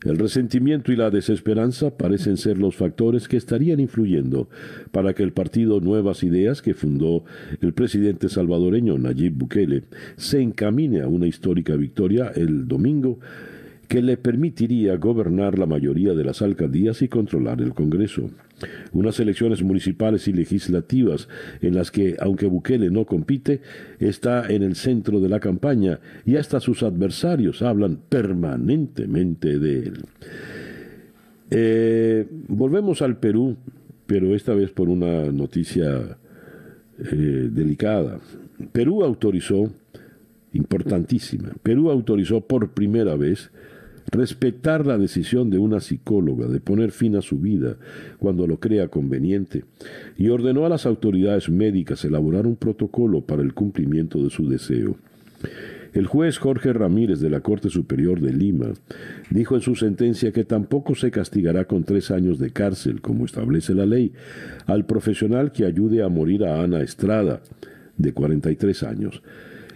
[0.03, 4.49] El resentimiento y la desesperanza parecen ser los factores que estarían influyendo
[4.91, 7.23] para que el partido Nuevas Ideas que fundó
[7.61, 9.83] el presidente salvadoreño Nayib Bukele
[10.17, 13.19] se encamine a una histórica victoria el domingo
[13.87, 18.29] que le permitiría gobernar la mayoría de las alcaldías y controlar el Congreso.
[18.91, 21.27] Unas elecciones municipales y legislativas
[21.61, 23.61] en las que, aunque Bukele no compite,
[23.99, 30.05] está en el centro de la campaña y hasta sus adversarios hablan permanentemente de él.
[31.49, 33.57] Eh, volvemos al Perú,
[34.05, 36.17] pero esta vez por una noticia
[36.99, 38.19] eh, delicada.
[38.71, 39.71] Perú autorizó,
[40.53, 43.51] importantísima, Perú autorizó por primera vez
[44.11, 47.77] respetar la decisión de una psicóloga de poner fin a su vida
[48.19, 49.63] cuando lo crea conveniente,
[50.17, 54.97] y ordenó a las autoridades médicas elaborar un protocolo para el cumplimiento de su deseo.
[55.93, 58.73] El juez Jorge Ramírez de la Corte Superior de Lima
[59.29, 63.75] dijo en su sentencia que tampoco se castigará con tres años de cárcel, como establece
[63.75, 64.11] la ley,
[64.65, 67.41] al profesional que ayude a morir a Ana Estrada,
[67.95, 69.21] de 43 años,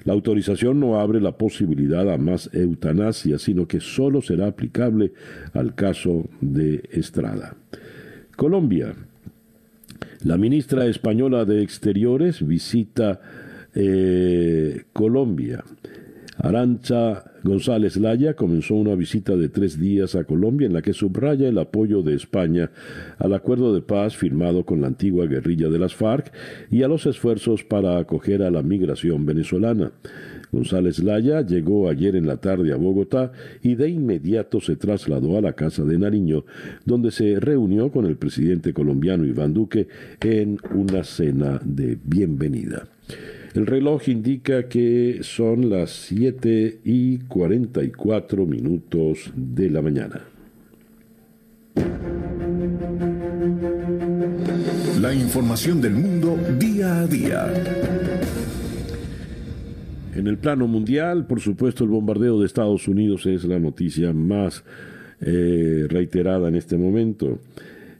[0.07, 5.11] la autorización no abre la posibilidad a más eutanasia, sino que solo será aplicable
[5.51, 7.57] al caso de Estrada.
[8.37, 8.95] Colombia.
[10.23, 13.19] La ministra española de Exteriores visita
[13.75, 15.65] eh, Colombia.
[16.37, 21.47] Arancha González Laya comenzó una visita de tres días a Colombia en la que subraya
[21.47, 22.71] el apoyo de España
[23.19, 26.33] al acuerdo de paz firmado con la antigua guerrilla de las FARC
[26.69, 29.93] y a los esfuerzos para acoger a la migración venezolana.
[30.51, 35.41] González Laya llegó ayer en la tarde a Bogotá y de inmediato se trasladó a
[35.41, 36.43] la Casa de Nariño,
[36.83, 39.87] donde se reunió con el presidente colombiano Iván Duque
[40.19, 42.89] en una cena de bienvenida.
[43.53, 50.21] El reloj indica que son las 7 y 44 minutos de la mañana.
[55.01, 57.53] La información del mundo día a día.
[60.15, 64.63] En el plano mundial, por supuesto, el bombardeo de Estados Unidos es la noticia más
[65.21, 67.39] eh, reiterada en este momento.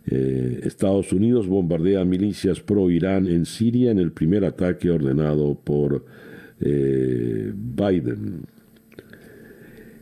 [0.10, 6.06] Eh, Estados Unidos bombardea milicias pro-Irán en Siria en el primer ataque ordenado por
[6.62, 8.46] eh, Biden.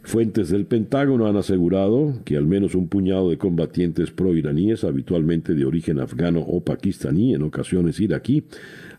[0.04, 5.66] Fuentes del Pentágono han asegurado que al menos un puñado de combatientes pro-iraníes, habitualmente de
[5.66, 8.44] origen afgano o pakistaní, en ocasiones iraquí,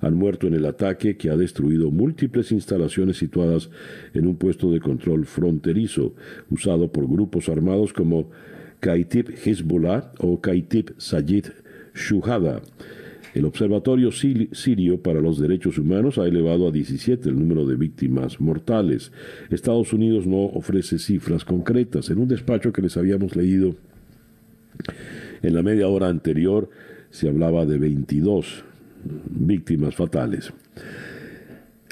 [0.00, 3.70] han muerto en el ataque que ha destruido múltiples instalaciones situadas
[4.14, 6.14] en un puesto de control fronterizo,
[6.50, 8.28] usado por grupos armados como
[8.86, 11.46] Kaitib Hezbollah o Kaitib Sayid
[11.92, 12.62] Shuhada.
[13.34, 18.40] El Observatorio Sirio para los Derechos Humanos ha elevado a 17 el número de víctimas
[18.40, 19.10] mortales.
[19.50, 22.10] Estados Unidos no ofrece cifras concretas.
[22.10, 23.74] En un despacho que les habíamos leído
[25.42, 26.70] en la media hora anterior
[27.10, 28.62] se hablaba de 22
[29.30, 30.52] víctimas fatales.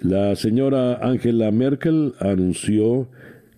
[0.01, 3.09] La señora Angela Merkel anunció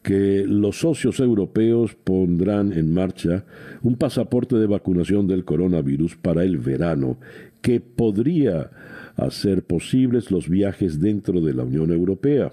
[0.06, 3.44] que los socios europeos pondrán en marcha
[3.82, 7.18] un pasaporte de vacunación del coronavirus para el verano
[7.60, 8.70] que podría
[9.16, 12.52] hacer posibles los viajes dentro de la Unión Europea.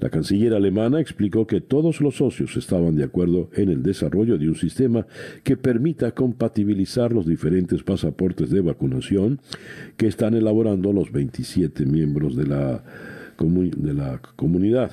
[0.00, 4.48] La canciller alemana explicó que todos los socios estaban de acuerdo en el desarrollo de
[4.48, 5.06] un sistema
[5.44, 9.40] que permita compatibilizar los diferentes pasaportes de vacunación
[9.98, 12.82] que están elaborando los 27 miembros de la,
[13.38, 14.92] de la comunidad.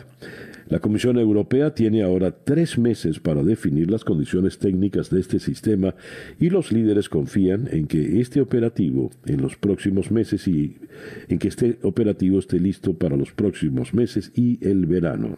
[0.68, 5.94] La Comisión Europea tiene ahora tres meses para definir las condiciones técnicas de este sistema
[6.40, 10.78] y los líderes confían en que este operativo en los próximos meses y
[11.28, 15.38] en que este operativo esté listo para los próximos meses y el verano.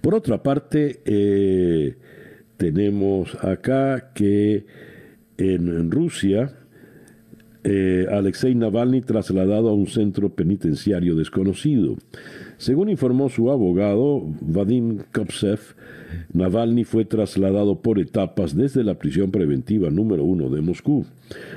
[0.00, 1.96] Por otra parte, eh,
[2.56, 4.64] tenemos acá que
[5.36, 6.54] en Rusia
[7.64, 11.96] eh, Alexei Navalny trasladado a un centro penitenciario desconocido.
[12.60, 15.60] Según informó su abogado, Vadim Kopsev,
[16.34, 21.06] Navalny fue trasladado por etapas desde la prisión preventiva número uno de Moscú.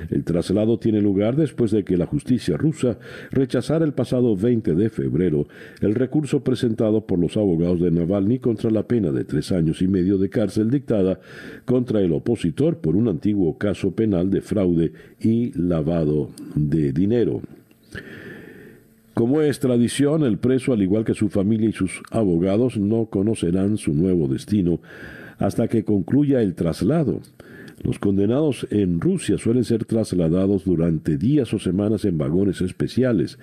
[0.08, 2.96] El traslado tiene lugar después de que la justicia rusa
[3.30, 5.46] rechazara el pasado 20 de febrero
[5.82, 9.88] el recurso presentado por los abogados de Navalny contra la pena de tres años y
[9.88, 11.20] medio de cárcel dictada
[11.66, 17.42] contra el opositor por un antiguo caso penal de fraude y lavado de dinero.
[19.14, 23.78] Como es tradición, el preso, al igual que su familia y sus abogados, no conocerán
[23.78, 24.80] su nuevo destino
[25.38, 27.20] hasta que concluya el traslado.
[27.84, 33.38] Los condenados en Rusia suelen ser trasladados durante días o semanas en vagones especiales,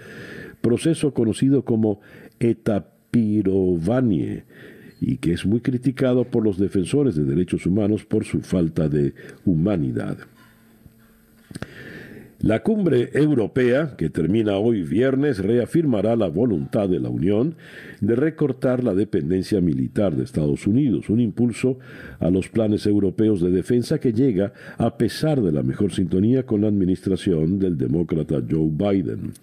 [0.60, 2.02] proceso conocido como
[2.40, 4.44] etapirovanie,
[5.00, 9.14] y que es muy criticado por los defensores de derechos humanos por su falta de
[9.46, 10.18] humanidad.
[12.44, 17.54] La cumbre europea, que termina hoy viernes, reafirmará la voluntad de la Unión
[18.00, 21.78] de recortar la dependencia militar de Estados Unidos, un impulso
[22.20, 26.62] a los planes europeos de defensa que llega a pesar de la mejor sintonía con
[26.62, 29.34] la administración del demócrata Joe Biden.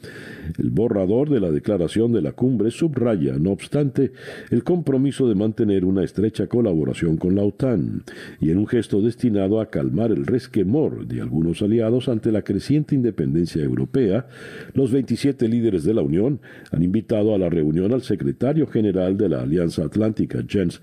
[0.58, 4.10] El borrador de la declaración de la cumbre subraya, no obstante,
[4.50, 8.02] el compromiso de mantener una estrecha colaboración con la OTAN
[8.40, 12.87] y en un gesto destinado a calmar el resquemor de algunos aliados ante la creciente
[12.94, 14.26] independencia europea,
[14.74, 19.28] los 27 líderes de la Unión han invitado a la reunión al secretario general de
[19.28, 20.80] la Alianza Atlántica, Jens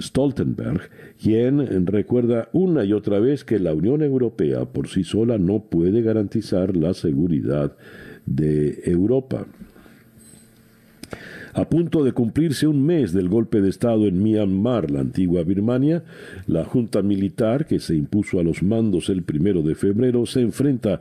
[0.00, 5.64] Stoltenberg, quien recuerda una y otra vez que la Unión Europea por sí sola no
[5.64, 7.76] puede garantizar la seguridad
[8.26, 9.46] de Europa.
[11.58, 16.04] A punto de cumplirse un mes del golpe de Estado en Myanmar, la antigua Birmania,
[16.46, 21.00] la junta militar que se impuso a los mandos el primero de febrero se enfrenta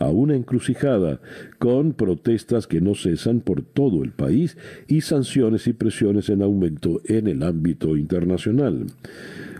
[0.00, 1.20] a una encrucijada
[1.60, 7.00] con protestas que no cesan por todo el país y sanciones y presiones en aumento
[7.04, 8.86] en el ámbito internacional.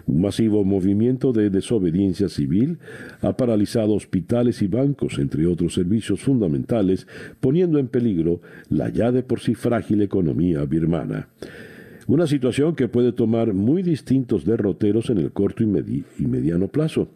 [0.06, 2.78] Un masivo movimiento de desobediencia civil
[3.20, 7.06] ha paralizado hospitales y bancos, entre otros servicios fundamentales,
[7.40, 11.28] poniendo en peligro la ya de por sí frágil economía birmana.
[12.08, 15.66] Una situación que puede tomar muy distintos derroteros en el corto y,
[16.26, 17.08] mediano plazo,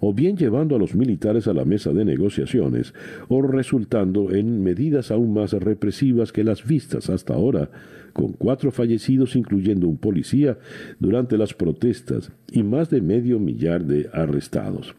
[0.00, 2.94] o bien llevando a los militares a la mesa de negociaciones,
[3.28, 7.70] o resultando en medidas aún más represivas que las vistas hasta ahora,
[8.12, 10.58] con cuatro fallecidos incluyendo un policía
[10.98, 14.94] durante las protestas y más de medio millar de arrestados.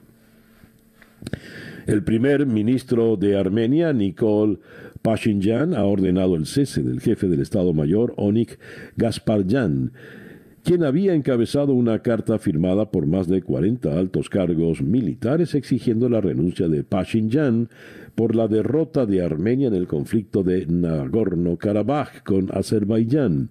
[1.88, 4.60] El primer ministro de Armenia, Nikol
[5.02, 8.60] Pashinyan, ha ordenado el cese del jefe del Estado Mayor, Onik
[8.98, 9.92] Gasparyan,
[10.64, 16.22] quien había encabezado una carta firmada por más de 40 altos cargos militares exigiendo la
[16.22, 17.70] renuncia de Pashinyan
[18.16, 23.50] por la derrota de Armenia en el conflicto de Nagorno-Karabaj con Azerbaiyán,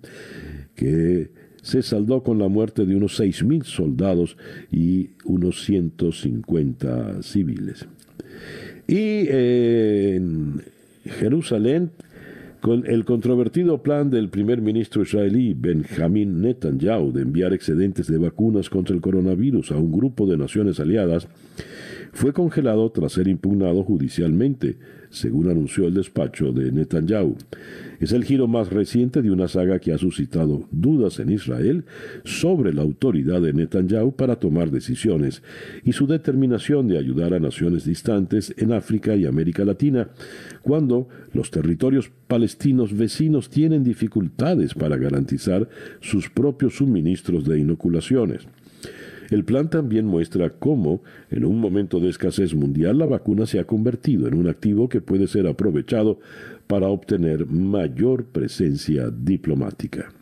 [0.75, 1.31] que
[1.63, 4.37] se saldó con la muerte de unos 6.000 soldados
[4.71, 7.87] y unos 150 civiles.
[8.87, 10.63] Y en
[11.05, 11.91] Jerusalén,
[12.63, 18.95] el controvertido plan del primer ministro israelí Benjamin Netanyahu de enviar excedentes de vacunas contra
[18.95, 21.27] el coronavirus a un grupo de naciones aliadas,
[22.13, 24.77] fue congelado tras ser impugnado judicialmente,
[25.11, 27.37] según anunció el despacho de Netanyahu.
[28.01, 31.85] Es el giro más reciente de una saga que ha suscitado dudas en Israel
[32.25, 35.43] sobre la autoridad de Netanyahu para tomar decisiones
[35.85, 40.09] y su determinación de ayudar a naciones distantes en África y América Latina,
[40.63, 45.69] cuando los territorios palestinos vecinos tienen dificultades para garantizar
[46.01, 48.47] sus propios suministros de inoculaciones.
[49.31, 53.65] El plan también muestra cómo, en un momento de escasez mundial, la vacuna se ha
[53.65, 56.19] convertido en un activo que puede ser aprovechado
[56.67, 60.13] para obtener mayor presencia diplomática.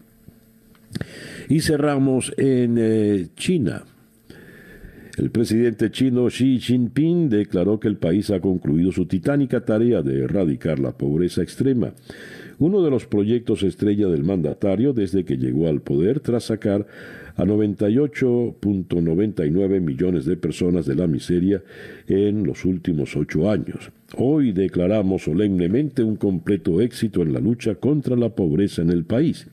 [1.48, 3.84] Y cerramos en eh, China.
[5.16, 10.22] El presidente chino Xi Jinping declaró que el país ha concluido su titánica tarea de
[10.22, 11.92] erradicar la pobreza extrema
[12.58, 16.86] uno de los proyectos estrella del mandatario desde que llegó al poder tras sacar
[17.38, 21.62] a 98.99 millones de personas de la miseria
[22.08, 23.92] en los últimos ocho años.
[24.16, 29.46] Hoy declaramos solemnemente un completo éxito en la lucha contra la pobreza en el país.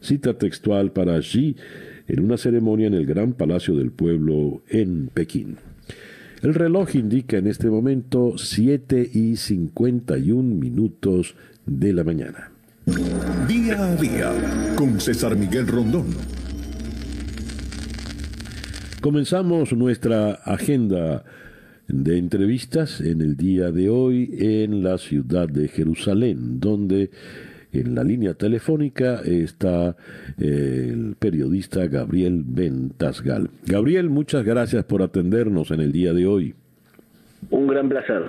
[0.00, 1.54] Cita textual para Xi
[2.08, 5.58] en una ceremonia en el Gran Palacio del Pueblo en Pekín.
[6.42, 12.50] El reloj indica en este momento 7 y 51 minutos de la mañana.
[13.48, 14.32] Día a día
[14.76, 16.06] con César Miguel Rondón.
[19.06, 21.22] Comenzamos nuestra agenda
[21.86, 27.12] de entrevistas en el día de hoy en la ciudad de Jerusalén, donde
[27.72, 29.96] en la línea telefónica está
[30.38, 33.48] el periodista Gabriel Ventasgal.
[33.64, 36.56] Gabriel, muchas gracias por atendernos en el día de hoy.
[37.50, 38.24] Un gran placer.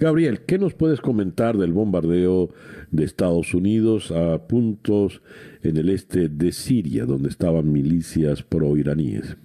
[0.00, 2.50] Gabriel, ¿qué nos puedes comentar del bombardeo
[2.90, 5.22] de Estados Unidos a puntos
[5.62, 9.36] en el este de Siria, donde estaban milicias pro-iraníes?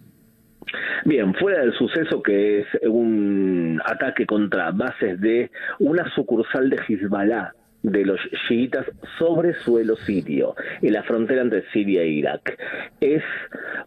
[1.08, 5.50] Bien, fuera del suceso que es un ataque contra bases de
[5.80, 8.86] una sucursal de Hezbollah de los chiitas
[9.18, 12.60] sobre suelo sirio, en la frontera entre Siria e Irak.
[13.00, 13.24] Es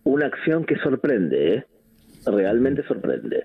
[0.03, 1.65] una acción que sorprende, ¿eh?
[2.25, 3.45] realmente sorprende,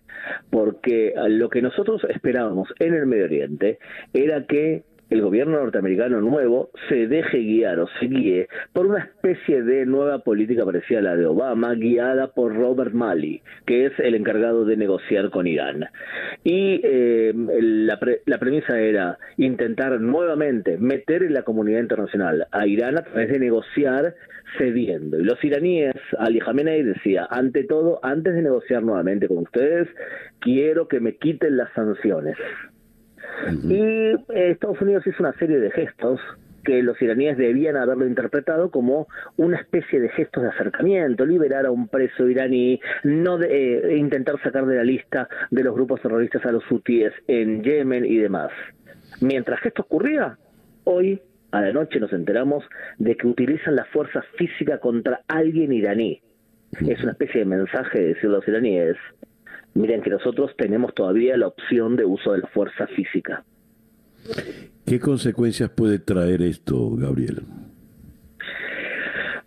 [0.49, 3.80] porque lo que nosotros esperábamos en el Medio Oriente
[4.13, 9.62] era que el gobierno norteamericano nuevo se deje guiar o se guíe por una especie
[9.64, 14.16] de nueva política parecida a la de Obama, guiada por Robert Malley, que es el
[14.16, 15.86] encargado de negociar con Irán.
[16.43, 22.97] Y eh, la, la premisa era intentar nuevamente meter en la comunidad internacional a Irán
[22.97, 24.16] a través de negociar
[24.58, 25.20] cediendo.
[25.20, 29.88] Y los iraníes, Ali Khamenei decía, ante todo, antes de negociar nuevamente con ustedes,
[30.39, 32.38] quiero que me quiten las sanciones.
[33.63, 36.19] Y eh, Estados Unidos hizo una serie de gestos
[36.65, 39.07] que los iraníes debían haberlo interpretado como
[39.38, 44.41] una especie de gestos de acercamiento, liberar a un preso iraní, no de, eh, intentar
[44.41, 48.51] sacar de la lista de los grupos terroristas a los hutíes en Yemen y demás.
[49.21, 50.38] Mientras que esto ocurría,
[50.84, 51.21] hoy
[51.51, 52.65] a la noche nos enteramos
[52.97, 56.21] de que utilizan la fuerza física contra alguien iraní.
[56.86, 58.97] Es una especie de mensaje de decirle a los iraníes,
[59.76, 63.43] miren que nosotros tenemos todavía la opción de uso de la fuerza física.
[64.86, 67.41] ¿Qué consecuencias puede traer esto, Gabriel?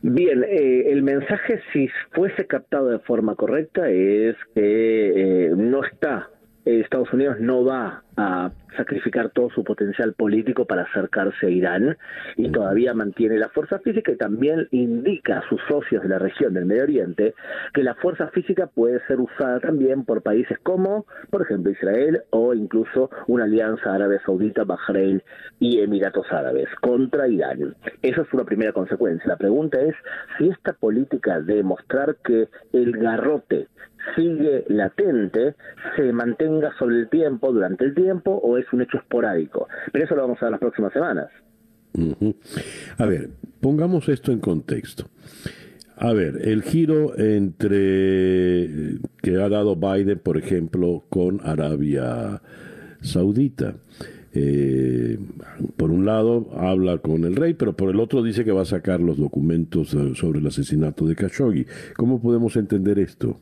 [0.00, 6.30] Bien, eh, el mensaje, si fuese captado de forma correcta, es que eh, no está,
[6.76, 11.96] Estados Unidos no va a sacrificar todo su potencial político para acercarse a Irán
[12.36, 16.54] y todavía mantiene la fuerza física y también indica a sus socios de la región
[16.54, 17.34] del Medio Oriente
[17.72, 22.54] que la fuerza física puede ser usada también por países como, por ejemplo, Israel o
[22.54, 25.22] incluso una alianza árabe saudita, Bahrein
[25.60, 27.74] y Emiratos Árabes contra Irán.
[28.02, 29.26] Esa es una primera consecuencia.
[29.28, 29.94] La pregunta es
[30.36, 33.68] si esta política de mostrar que el garrote
[34.16, 35.54] sigue latente
[35.96, 39.68] se mantenga sobre el tiempo, durante el tiempo, o es un hecho esporádico.
[39.92, 41.28] Pero eso lo vamos a ver las próximas semanas.
[42.98, 43.30] A ver,
[43.60, 45.06] pongamos esto en contexto.
[45.96, 52.40] A ver, el giro entre que ha dado Biden, por ejemplo, con Arabia
[53.00, 53.74] Saudita.
[54.32, 55.18] eh,
[55.76, 58.66] por un lado habla con el rey, pero por el otro dice que va a
[58.66, 61.66] sacar los documentos eh, sobre el asesinato de Khashoggi.
[61.96, 63.40] ¿Cómo podemos entender esto?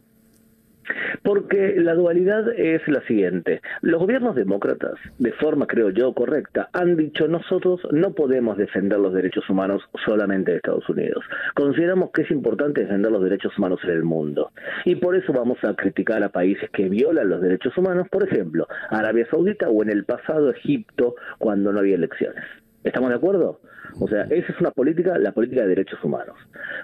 [1.23, 3.61] Porque la dualidad es la siguiente.
[3.83, 9.15] Los gobiernos demócratas, de forma creo yo correcta, han dicho nosotros no podemos defender los
[9.15, 11.25] derechos humanos solamente de Estados Unidos.
[11.55, 14.51] Consideramos que es importante defender los derechos humanos en el mundo.
[14.85, 18.67] Y por eso vamos a criticar a países que violan los derechos humanos, por ejemplo,
[18.91, 22.45] Arabia Saudita o en el pasado Egipto cuando no había elecciones.
[22.87, 23.59] ¿Estamos de acuerdo?
[23.99, 26.37] O sea, esa es una política, la política de derechos humanos.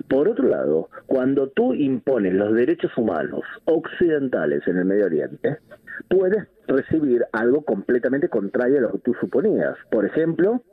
[0.09, 5.59] Por otro lado, cuando tú impones los derechos humanos occidentales en el Medio Oriente,
[6.09, 9.76] puedes recibir algo completamente contrario a lo que tú suponías.
[9.92, 10.64] Por ejemplo,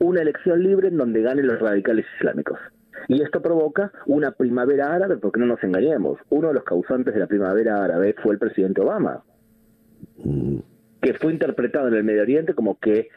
[0.00, 2.58] una elección libre en donde ganen los radicales islámicos.
[3.06, 6.18] Y esto provoca una primavera árabe, porque no nos engañemos.
[6.28, 9.22] Uno de los causantes de la primavera árabe fue el presidente Obama,
[10.24, 10.58] mm.
[11.00, 13.10] que fue interpretado en el Medio Oriente como que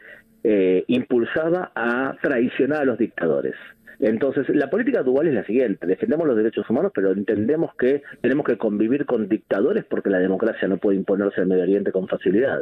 [0.44, 3.54] eh, impulsaba a traicionar a los dictadores.
[3.98, 8.44] Entonces, la política dual es la siguiente, defendemos los derechos humanos, pero entendemos que tenemos
[8.44, 12.60] que convivir con dictadores porque la democracia no puede imponerse en Medio Oriente con facilidad.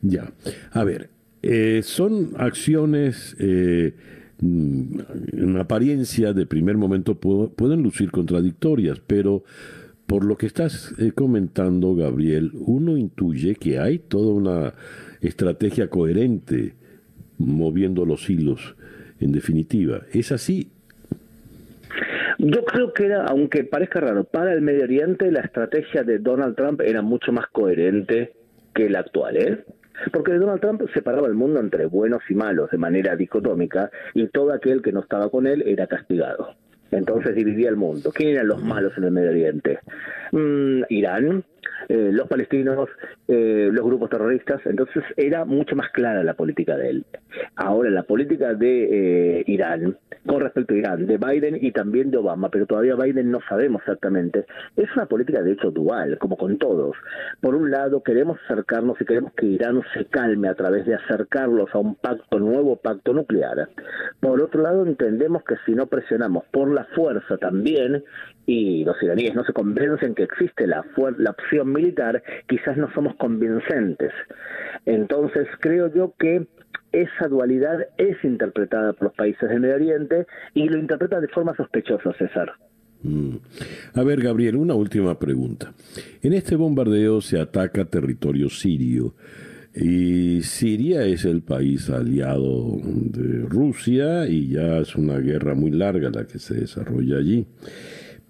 [0.00, 0.30] Ya,
[0.72, 1.10] a ver,
[1.42, 3.92] eh, son acciones eh,
[4.40, 9.44] en apariencia de primer momento pueden lucir contradictorias, pero
[10.06, 14.74] por lo que estás comentando, Gabriel, uno intuye que hay toda una
[15.20, 16.74] estrategia coherente
[17.38, 18.76] moviendo los hilos,
[19.18, 20.02] en definitiva.
[20.12, 20.70] ¿Es así?
[22.38, 26.56] Yo creo que era, aunque parezca raro, para el Medio Oriente la estrategia de Donald
[26.56, 28.32] Trump era mucho más coherente
[28.74, 29.64] que la actual, ¿eh?
[30.10, 34.52] Porque Donald Trump separaba el mundo entre buenos y malos de manera dicotómica y todo
[34.52, 36.54] aquel que no estaba con él era castigado.
[36.90, 38.10] Entonces dividía el mundo.
[38.12, 39.78] ¿Quién eran los malos en el Medio Oriente?
[40.32, 41.44] Mm, Irán,
[41.88, 42.88] eh, los palestinos,
[43.28, 44.60] eh, los grupos terroristas.
[44.64, 47.06] Entonces era mucho más clara la política de él.
[47.56, 52.18] Ahora, la política de eh, Irán, con respecto a Irán, de Biden y también de
[52.18, 56.58] Obama, pero todavía Biden no sabemos exactamente, es una política de hecho dual, como con
[56.58, 56.96] todos.
[57.40, 61.74] Por un lado, queremos acercarnos y queremos que Irán se calme a través de acercarlos
[61.74, 63.68] a un pacto, nuevo pacto nuclear.
[64.20, 68.04] Por otro lado, entendemos que si no presionamos por la fuerza también,
[68.46, 70.84] y los iraníes no se convencen que existe la,
[71.18, 74.12] la opción militar, quizás no somos convincentes.
[74.86, 76.46] Entonces creo yo que
[76.92, 81.54] esa dualidad es interpretada por los países del Medio Oriente y lo interpretan de forma
[81.56, 82.52] sospechosa, César.
[83.02, 83.36] Mm.
[83.94, 85.72] A ver, Gabriel, una última pregunta.
[86.22, 89.14] En este bombardeo se ataca territorio sirio
[89.74, 96.10] y Siria es el país aliado de Rusia y ya es una guerra muy larga
[96.10, 97.46] la que se desarrolla allí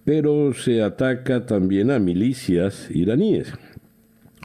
[0.05, 3.53] pero se ataca también a milicias iraníes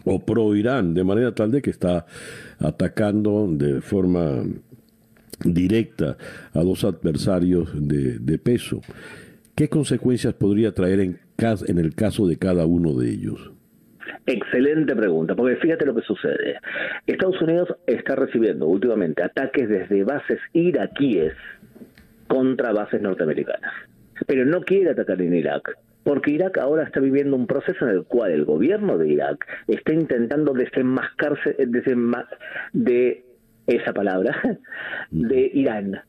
[0.06, 2.06] o pro-Irán, de manera tal de que está
[2.60, 4.44] atacando de forma
[5.44, 6.18] directa
[6.54, 8.82] a dos adversarios de, peso.
[9.56, 11.20] ¿Qué consecuencias podría traer en,
[11.68, 13.52] en el caso de cada uno de ellos?
[14.28, 16.60] Excelente pregunta, porque fíjate lo que sucede.
[17.06, 21.34] Estados Unidos está recibiendo últimamente ataques desde bases iraquíes
[22.28, 23.74] contra bases norteamericanas
[24.28, 25.78] pero no quiere atacar en Irak.
[26.04, 29.92] Porque Irak ahora está viviendo un proceso en el cual el gobierno de Irak está
[29.94, 31.56] intentando desenmascarse
[32.74, 33.26] de
[33.68, 34.60] esa palabra
[35.12, 36.02] de Irán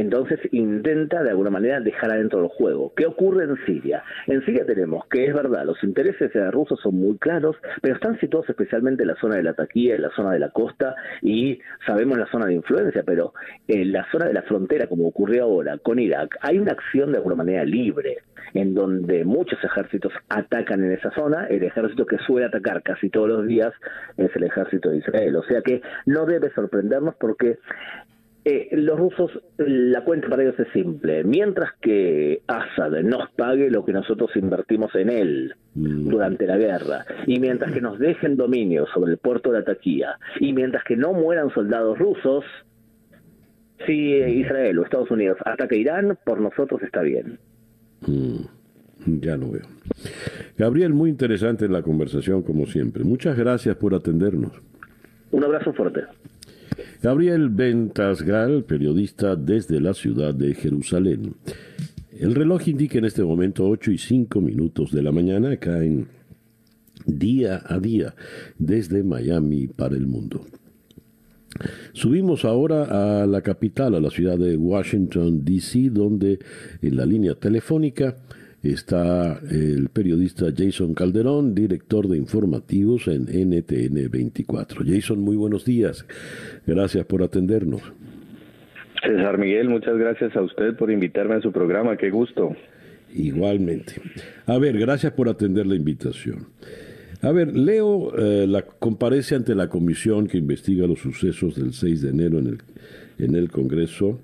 [0.00, 2.92] entonces intenta de alguna manera dejar adentro del juego.
[2.96, 4.02] ¿Qué ocurre en Siria?
[4.26, 8.18] En Siria tenemos que es verdad, los intereses de rusos son muy claros, pero están
[8.20, 11.58] situados especialmente en la zona de la Taquía, en la zona de la costa y
[11.86, 13.34] sabemos la zona de influencia, pero
[13.68, 17.18] en la zona de la frontera, como ocurrió ahora con Irak, hay una acción de
[17.18, 18.18] alguna manera libre,
[18.54, 23.28] en donde muchos ejércitos atacan en esa zona, el ejército que suele atacar casi todos
[23.28, 23.72] los días
[24.16, 25.36] es el ejército de Israel.
[25.36, 27.58] O sea que no debe sorprendernos porque
[28.44, 31.24] eh, los rusos, la cuenta para ellos es simple.
[31.24, 36.10] Mientras que Assad nos pague lo que nosotros invertimos en él mm.
[36.10, 40.52] durante la guerra, y mientras que nos dejen dominio sobre el puerto de Ataquía, y
[40.52, 42.44] mientras que no mueran soldados rusos,
[43.86, 47.38] si Israel o Estados Unidos ataca Irán, por nosotros está bien.
[48.06, 49.20] Mm.
[49.20, 49.66] Ya lo veo.
[50.56, 53.04] Gabriel, muy interesante la conversación como siempre.
[53.04, 54.52] Muchas gracias por atendernos.
[55.30, 56.02] Un abrazo fuerte.
[57.02, 61.34] Gabriel Ventasgal, periodista desde la ciudad de Jerusalén.
[62.18, 66.08] El reloj indica en este momento 8 y 5 minutos de la mañana, caen
[67.06, 68.14] día a día
[68.58, 70.46] desde Miami para el mundo.
[71.92, 76.38] Subimos ahora a la capital, a la ciudad de Washington, D.C., donde
[76.82, 78.16] en la línea telefónica
[78.70, 84.82] está el periodista Jason Calderón, director de informativos en NTN 24.
[84.86, 86.06] Jason, muy buenos días.
[86.66, 87.82] Gracias por atendernos.
[89.02, 91.96] César Miguel, muchas gracias a usted por invitarme a su programa.
[91.96, 92.56] Qué gusto.
[93.14, 93.94] Igualmente.
[94.46, 96.46] A ver, gracias por atender la invitación.
[97.20, 102.02] A ver, Leo eh, la, comparece ante la comisión que investiga los sucesos del 6
[102.02, 102.58] de enero en el,
[103.18, 104.20] en el Congreso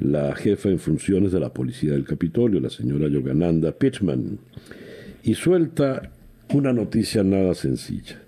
[0.00, 4.38] la jefa en funciones de la Policía del Capitolio, la señora Yogananda Pittman,
[5.22, 6.10] y suelta
[6.52, 8.20] una noticia nada sencilla.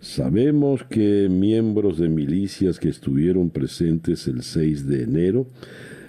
[0.00, 5.46] Sabemos que miembros de milicias que estuvieron presentes el 6 de enero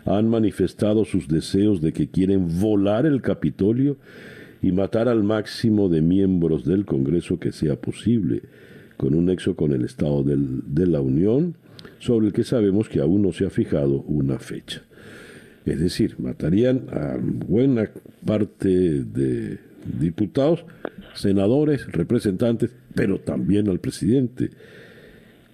[0.05, 3.97] han manifestado sus deseos de que quieren volar el Capitolio
[4.61, 8.43] y matar al máximo de miembros del Congreso que sea posible,
[8.97, 11.55] con un nexo con el Estado de la Unión,
[11.99, 14.83] sobre el que sabemos que aún no se ha fijado una fecha.
[15.65, 17.89] Es decir, matarían a buena
[18.25, 19.59] parte de
[19.99, 20.65] diputados,
[21.13, 24.49] senadores, representantes, pero también al presidente.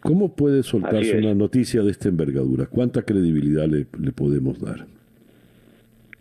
[0.02, 2.68] ¿Cómo puede soltarse una noticia de esta envergadura?
[2.68, 4.86] ¿Cuánta credibilidad le, le podemos dar?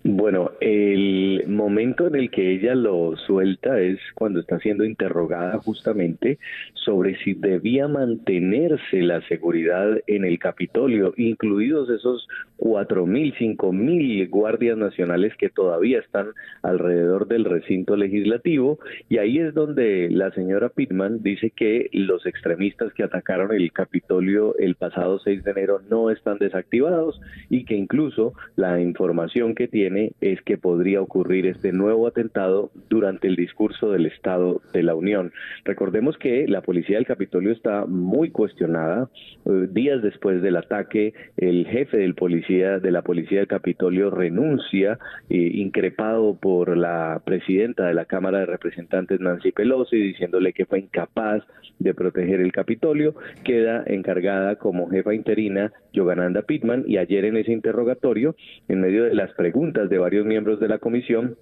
[0.06, 6.38] Bueno, el momento en el que ella lo suelta es cuando está siendo interrogada justamente
[6.74, 12.28] sobre si debía mantenerse la seguridad en el Capitolio, incluidos esos
[12.58, 16.26] cuatro mil, cinco mil guardias nacionales que todavía están
[16.60, 18.78] alrededor del recinto legislativo,
[19.08, 24.54] y ahí es donde la señora Pittman dice que los extremistas que atacaron el Capitolio
[24.58, 29.93] el pasado 6 de enero no están desactivados y que incluso la información que tiene
[30.20, 35.32] es que podría ocurrir este nuevo atentado durante el discurso del Estado de la Unión.
[35.64, 39.08] Recordemos que la policía del Capitolio está muy cuestionada.
[39.46, 44.98] Eh, días después del ataque, el jefe del policía de la policía del Capitolio renuncia,
[45.30, 50.80] eh, increpado por la presidenta de la Cámara de Representantes Nancy Pelosi, diciéndole que fue
[50.80, 51.42] incapaz
[51.78, 53.14] de proteger el Capitolio.
[53.44, 58.36] Queda encargada como jefa interina Yogananda Pittman y ayer en ese interrogatorio,
[58.68, 61.36] en medio de las preguntas de varios miembros de la comisión,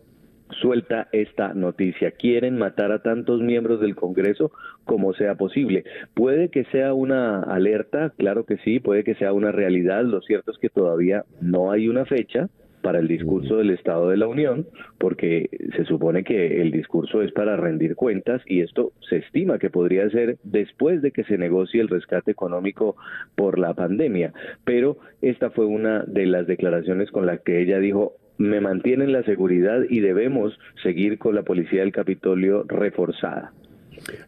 [0.60, 2.10] suelta esta noticia.
[2.12, 4.52] Quieren matar a tantos miembros del Congreso
[4.84, 5.84] como sea posible.
[6.14, 10.04] Puede que sea una alerta, claro que sí, puede que sea una realidad.
[10.04, 12.48] Lo cierto es que todavía no hay una fecha
[12.82, 14.66] para el discurso del Estado de la Unión,
[14.98, 19.70] porque se supone que el discurso es para rendir cuentas y esto se estima que
[19.70, 22.96] podría ser después de que se negocie el rescate económico
[23.36, 24.32] por la pandemia.
[24.64, 29.22] Pero esta fue una de las declaraciones con la que ella dijo, me mantienen la
[29.22, 33.52] seguridad y debemos seguir con la policía del Capitolio reforzada.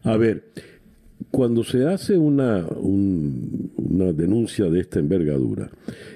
[0.03, 0.43] A ver,
[1.31, 5.69] cuando se hace una, una denuncia de esta envergadura,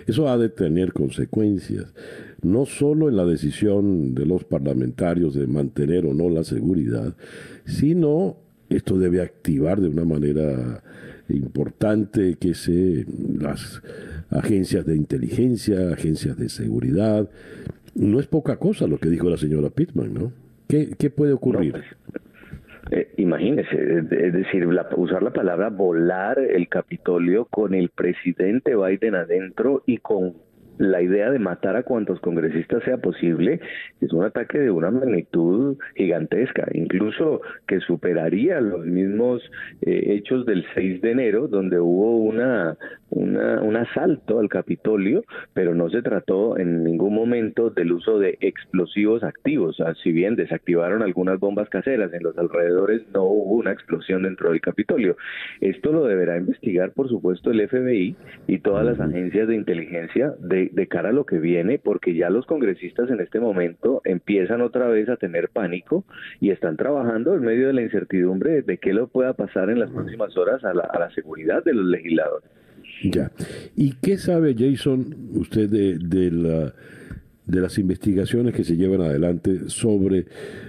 [0.07, 1.93] eso ha de tener consecuencias,
[2.41, 7.15] no solo en la decisión de los parlamentarios de mantener o no la seguridad,
[7.65, 8.37] sino
[8.69, 10.83] esto debe activar de una manera
[11.27, 13.05] importante que se
[13.39, 13.81] las
[14.29, 17.29] agencias de inteligencia, agencias de seguridad,
[17.99, 20.31] no es poca cosa lo que dijo la señora Pittman, ¿no?
[20.67, 21.71] ¿Qué, puede ocurrir?
[21.73, 21.85] Pues,
[22.91, 29.83] eh, imagínese, es decir, usar la palabra volar el Capitolio con el presidente Biden adentro
[29.85, 30.35] y con
[30.79, 33.59] la idea de matar a cuantos congresistas sea posible
[33.99, 39.41] es un ataque de una magnitud gigantesca, incluso que superaría los mismos
[39.81, 42.77] eh, hechos del 6 de enero, donde hubo una,
[43.09, 48.37] una, un asalto al Capitolio, pero no se trató en ningún momento del uso de
[48.39, 49.77] explosivos activos.
[50.01, 54.61] si bien desactivaron algunas bombas caseras en los alrededores, no hubo una explosión dentro del
[54.61, 55.17] Capitolio.
[55.59, 58.15] Esto lo deberá investigar, por supuesto, el FBI
[58.47, 62.29] y todas las agencias de inteligencia de de, cara a lo que viene, porque ya
[62.29, 66.05] los congresistas en este momento empiezan otra vez a tener pánico
[66.39, 69.91] y están trabajando en medio de la incertidumbre de qué lo pueda pasar en las
[69.91, 72.49] próximas horas a la, a la seguridad de los legisladores.
[73.03, 73.31] Ya.
[73.75, 76.73] ¿Y qué sabe Jason usted de, de la
[77.49, 80.27] de las investigaciones que se llevan adelante sobre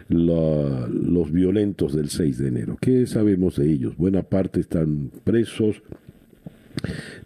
[0.09, 2.79] los violentos del 6 de enero.
[2.81, 3.97] ¿Qué sabemos de ellos?
[3.97, 5.83] Buena parte están presos,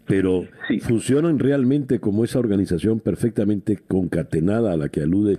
[0.07, 0.46] pero
[0.82, 5.38] funcionan realmente como esa organización perfectamente concatenada a la que alude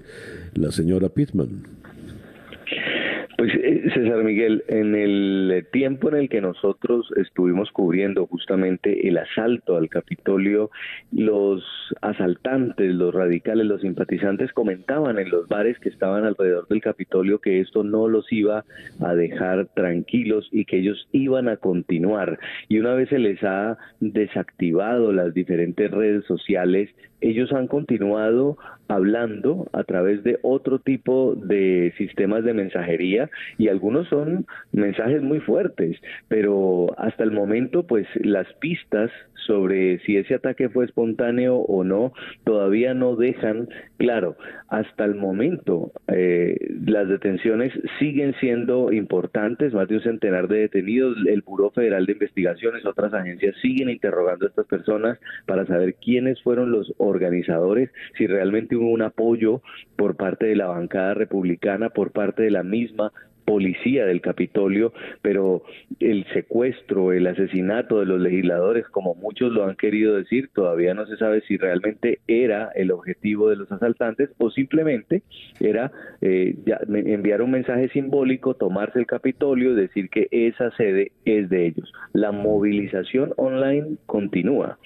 [0.53, 1.84] la señora Pittman.
[3.37, 9.17] Pues eh, César Miguel, en el tiempo en el que nosotros estuvimos cubriendo justamente el
[9.17, 10.71] asalto al Capitolio,
[11.11, 11.63] los
[12.01, 17.59] asaltantes, los radicales, los simpatizantes comentaban en los bares que estaban alrededor del Capitolio que
[17.59, 18.63] esto no los iba
[19.01, 22.39] a dejar tranquilos y que ellos iban a continuar.
[22.69, 26.89] Y una vez se les ha desactivado las diferentes redes sociales,
[27.21, 28.57] ellos han continuado
[28.87, 35.39] hablando a través de otro tipo de sistemas de mensajería y algunos son mensajes muy
[35.39, 35.97] fuertes,
[36.27, 39.11] pero hasta el momento pues las pistas
[39.47, 42.13] sobre si ese ataque fue espontáneo o no
[42.43, 44.35] todavía no dejan claro.
[44.67, 51.15] Hasta el momento eh, las detenciones siguen siendo importantes, más de un centenar de detenidos,
[51.27, 56.41] el Buró Federal de Investigaciones, otras agencias siguen interrogando a estas personas para saber quiénes
[56.41, 59.61] fueron los organizadores, si realmente hubo un apoyo
[59.95, 63.11] por parte de la bancada republicana, por parte de la misma
[63.45, 64.91] policía del Capitolio,
[65.21, 65.63] pero
[65.99, 71.05] el secuestro, el asesinato de los legisladores, como muchos lo han querido decir, todavía no
[71.05, 75.21] se sabe si realmente era el objetivo de los asaltantes o simplemente
[75.59, 75.91] era
[76.21, 76.55] eh,
[76.87, 81.93] enviar un mensaje simbólico, tomarse el Capitolio y decir que esa sede es de ellos.
[82.13, 84.79] La movilización online continúa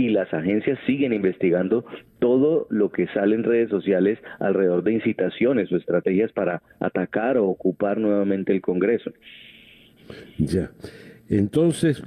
[0.00, 1.84] y las agencias siguen investigando
[2.20, 7.46] todo lo que sale en redes sociales alrededor de incitaciones o estrategias para atacar o
[7.46, 9.12] ocupar nuevamente el Congreso.
[10.38, 10.70] Ya.
[11.28, 12.02] Entonces,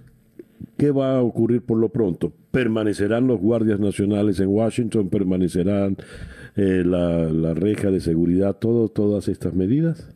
[0.76, 2.34] ¿qué va a ocurrir por lo pronto?
[2.50, 5.10] ¿Permanecerán los guardias nacionales en Washington?
[5.10, 5.98] ¿Permanecerán
[6.56, 8.58] eh, la, la reja de seguridad?
[8.58, 10.16] ¿Todas estas medidas?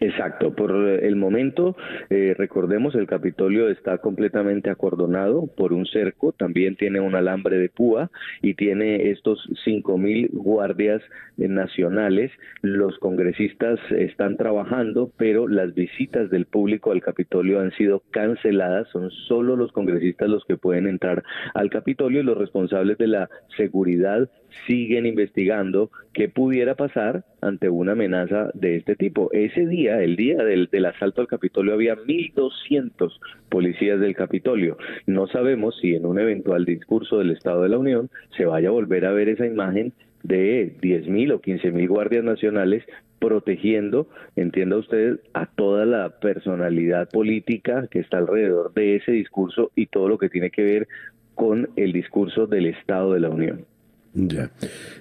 [0.00, 1.76] Exacto, por el momento,
[2.10, 7.68] eh, recordemos, el Capitolio está completamente acordonado por un cerco, también tiene un alambre de
[7.68, 8.10] púa
[8.42, 11.00] y tiene estos cinco mil guardias
[11.38, 12.32] eh, nacionales.
[12.62, 19.10] Los congresistas están trabajando, pero las visitas del público al Capitolio han sido canceladas, son
[19.28, 21.22] solo los congresistas los que pueden entrar
[21.54, 24.28] al Capitolio y los responsables de la seguridad
[24.66, 29.30] siguen investigando qué pudiera pasar ante una amenaza de este tipo.
[29.32, 33.12] Ese día, el día del, asalto al Capitolio, había 1.200
[33.48, 34.78] policías del Capitolio.
[35.06, 38.72] No sabemos si en un eventual discurso del Estado de la Unión se vaya a
[38.72, 39.92] volver a ver esa imagen
[40.22, 42.82] de 10.000 o 15.000 guardias nacionales
[43.18, 49.86] protegiendo, entienda usted, a toda la personalidad política que está alrededor de ese discurso y
[49.86, 50.88] todo lo que tiene que ver
[51.34, 53.66] con el discurso del Estado de la Unión.
[54.14, 54.50] Ya.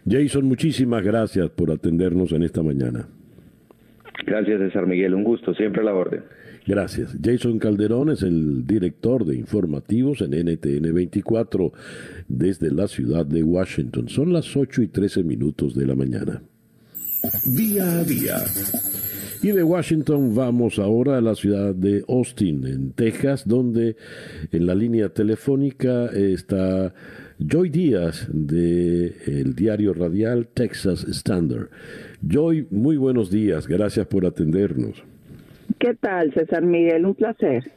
[0.09, 3.07] Jason, muchísimas gracias por atendernos en esta mañana.
[4.26, 5.14] Gracias, César Miguel.
[5.14, 6.24] Un gusto, siempre a la orden.
[6.66, 7.18] Gracias.
[7.22, 11.74] Jason Calderón es el director de informativos en NTN 24
[12.28, 14.07] desde la ciudad de Washington.
[14.07, 16.41] Son las 8 y 13 minutos de la mañana.
[17.45, 18.38] Día a día.
[19.41, 23.97] Y de Washington vamos ahora a la ciudad de Austin, en Texas, donde
[24.53, 26.93] en la línea telefónica está
[27.39, 31.69] Joy Díaz de el diario radial Texas Standard.
[32.21, 35.03] Joy, muy buenos días, gracias por atendernos.
[35.79, 37.05] ¿Qué tal, César Miguel?
[37.05, 37.71] Un placer.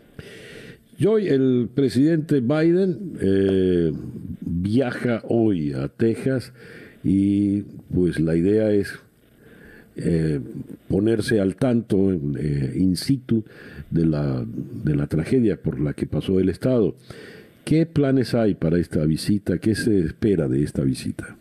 [0.98, 3.92] Joy, el presidente Biden eh,
[4.40, 6.52] viaja hoy a Texas
[7.04, 8.98] y pues la idea es
[9.96, 10.40] eh,
[10.88, 13.44] ponerse al tanto eh, in situ
[13.90, 16.94] de la, de la tragedia por la que pasó el Estado.
[17.66, 19.58] ¿Qué planes hay para esta visita?
[19.58, 21.36] ¿Qué se espera de esta visita?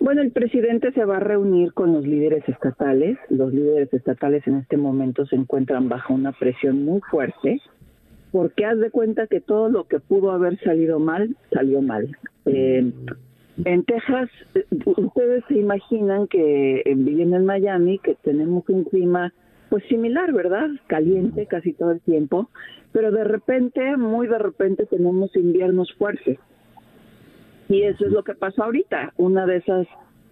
[0.00, 3.16] Bueno, el presidente se va a reunir con los líderes estatales.
[3.30, 7.58] Los líderes estatales en este momento se encuentran bajo una presión muy fuerte
[8.32, 12.14] porque haz de cuenta que todo lo que pudo haber salido mal, salió mal.
[12.44, 12.92] Eh,
[13.64, 14.28] en Texas,
[14.84, 19.32] ustedes se imaginan que eh, viviendo en Miami, que tenemos un clima
[19.68, 20.68] pues similar, ¿verdad?
[20.86, 22.48] Caliente casi todo el tiempo,
[22.92, 26.38] pero de repente, muy de repente tenemos inviernos fuertes.
[27.68, 29.86] Y eso es lo que pasó ahorita, una de esas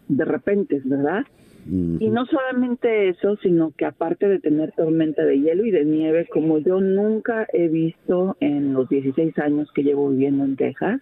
[0.08, 1.24] de repente, ¿verdad?
[1.68, 6.28] Y no solamente eso, sino que aparte de tener tormenta de hielo y de nieve,
[6.32, 11.00] como yo nunca he visto en los 16 años que llevo viviendo en Texas,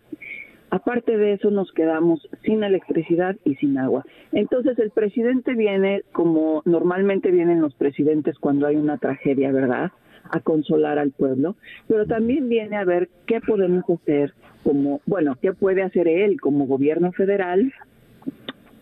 [0.74, 4.04] Aparte de eso, nos quedamos sin electricidad y sin agua.
[4.32, 9.92] Entonces, el presidente viene, como normalmente vienen los presidentes cuando hay una tragedia, ¿verdad?
[10.32, 11.54] A consolar al pueblo,
[11.86, 16.66] pero también viene a ver qué podemos hacer como, bueno, qué puede hacer él como
[16.66, 17.72] gobierno federal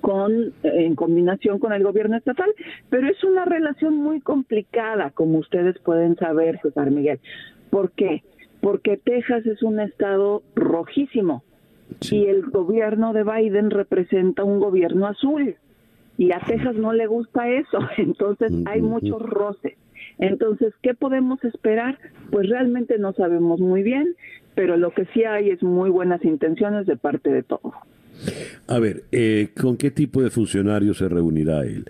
[0.00, 2.54] con en combinación con el gobierno estatal,
[2.88, 7.20] pero es una relación muy complicada, como ustedes pueden saber, César Miguel.
[7.68, 8.22] ¿Por qué?
[8.62, 11.44] Porque Texas es un estado rojísimo,
[12.10, 15.56] y el gobierno de Biden representa un gobierno azul.
[16.18, 19.76] y a Texas no le gusta eso, entonces hay mucho roce.
[20.18, 21.98] Entonces, ¿qué podemos esperar?
[22.30, 24.14] Pues realmente no sabemos muy bien,
[24.54, 27.72] pero lo que sí hay es muy buenas intenciones de parte de todos.
[28.68, 31.86] A ver, eh, ¿con qué tipo de funcionarios se reunirá él?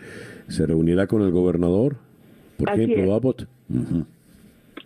[0.48, 1.96] ¿Se reunirá con el gobernador?
[2.56, 3.46] Por ejemplo, Abbott.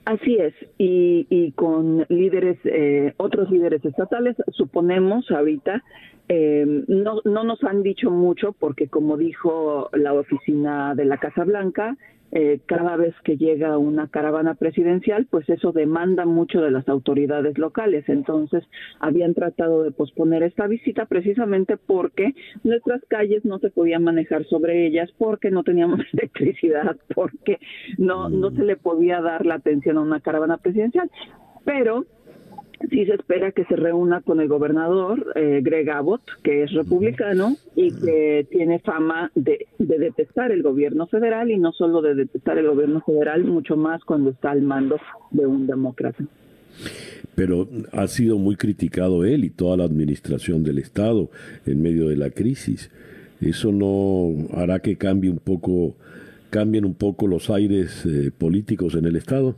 [0.06, 5.82] Así es, y, con líderes, eh, otros líderes estatales, suponemos ahorita,
[6.28, 11.44] eh, no, no nos han dicho mucho porque como dijo la oficina de la Casa
[11.44, 11.96] Blanca,
[12.32, 17.56] eh, cada vez que llega una caravana presidencial, pues eso demanda mucho de las autoridades
[17.56, 18.08] locales.
[18.08, 18.64] Entonces,
[18.98, 24.86] habían tratado de posponer esta visita precisamente porque nuestras calles no se podían manejar sobre
[24.86, 27.58] ellas, porque no teníamos electricidad, porque
[27.96, 31.08] no, no se le podía dar la atención a una caravana presidencial.
[31.64, 32.06] Pero
[32.90, 37.56] sí se espera que se reúna con el gobernador eh, Greg Abbott, que es republicano
[37.74, 42.68] y que tiene fama de, detestar el gobierno federal y no solo de detestar el
[42.68, 44.98] gobierno federal, mucho más cuando está al mando
[45.30, 46.24] de un demócrata.
[47.34, 51.30] Pero ha sido muy criticado él y toda la administración del Estado
[51.66, 52.90] en medio de la crisis.
[53.40, 55.94] ¿Eso no hará que cambie un poco,
[56.50, 59.56] cambien un poco los aires eh, políticos en el Estado?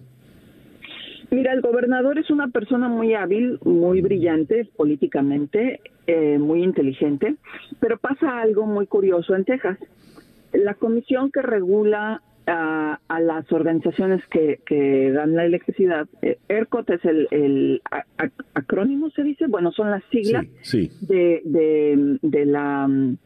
[1.31, 7.37] Mira, el gobernador es una persona muy hábil, muy brillante políticamente, eh, muy inteligente,
[7.81, 9.79] pero pasa algo muy curioso en Texas.
[10.53, 17.83] La comisión que regula a, las organizaciones que, dan la electricidad, eh, ERCOT es el,
[18.55, 20.47] acrónimo, se dice, bueno, son las siglas
[21.03, 21.43] De,
[22.23, 23.19] de, la mm,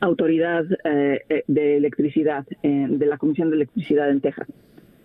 [0.00, 4.46] autoridad eh, de electricidad, de la Comisión de Electricidad en Texas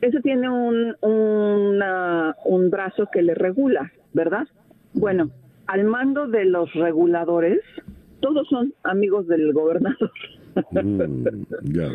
[0.01, 4.47] eso tiene un, un brazo que le regula, ¿verdad?
[4.93, 5.31] Bueno,
[5.67, 7.59] al mando de los reguladores,
[8.19, 10.11] todos son amigos del gobernador.
[10.71, 11.89] Mm, ya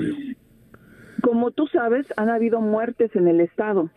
[1.22, 3.88] Como tú sabes, han habido muertes en el estado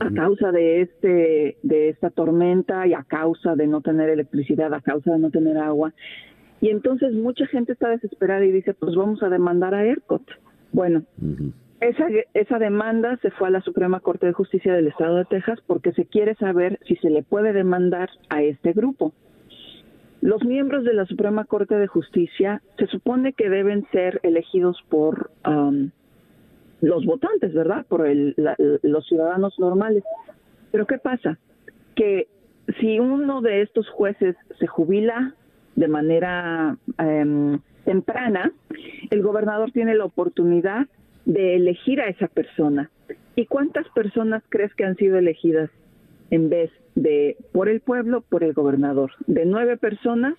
[0.00, 4.80] a causa de este de esta tormenta y a causa de no tener electricidad, a
[4.80, 5.92] causa de no tener agua.
[6.60, 10.22] Y entonces mucha gente está desesperada y dice, pues vamos a demandar a ERCOT.
[10.72, 11.02] Bueno,
[11.82, 15.58] esa, esa demanda se fue a la Suprema Corte de Justicia del Estado de Texas
[15.66, 19.12] porque se quiere saber si se le puede demandar a este grupo.
[20.20, 25.32] Los miembros de la Suprema Corte de Justicia se supone que deben ser elegidos por
[25.44, 25.90] um,
[26.80, 27.84] los votantes, ¿verdad?
[27.88, 30.04] Por los ciudadanos normales.
[30.70, 31.38] Pero ¿qué pasa?
[31.96, 32.28] Que
[32.78, 35.34] si uno de estos jueces se jubila
[35.74, 38.52] de manera um, temprana,
[39.10, 40.86] el gobernador tiene la oportunidad
[41.24, 42.90] de elegir a esa persona.
[43.36, 45.70] ¿Y cuántas personas crees que han sido elegidas
[46.30, 49.12] en vez de por el pueblo, por el gobernador?
[49.26, 50.34] De nueve personas,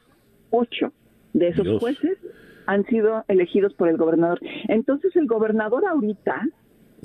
[0.51, 0.91] ocho
[1.33, 2.17] de esos jueces
[2.65, 4.39] han sido elegidos por el gobernador.
[4.67, 6.47] Entonces el gobernador ahorita,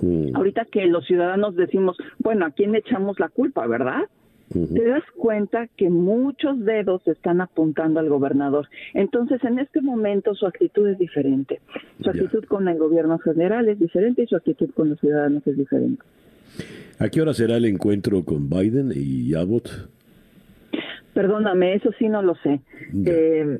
[0.02, 0.36] mm.
[0.36, 4.04] ahorita que los ciudadanos decimos, bueno, ¿a quién echamos la culpa, verdad?
[4.48, 8.68] Te das cuenta que muchos dedos están apuntando al gobernador.
[8.94, 11.60] Entonces, en este momento su actitud es diferente.
[12.02, 15.56] Su actitud con el gobierno federal es diferente y su actitud con los ciudadanos es
[15.56, 16.02] diferente.
[16.98, 19.88] ¿A qué hora será el encuentro con Biden y Abbott?
[21.14, 22.60] Perdóname, eso sí no lo sé.
[23.04, 23.58] Eh,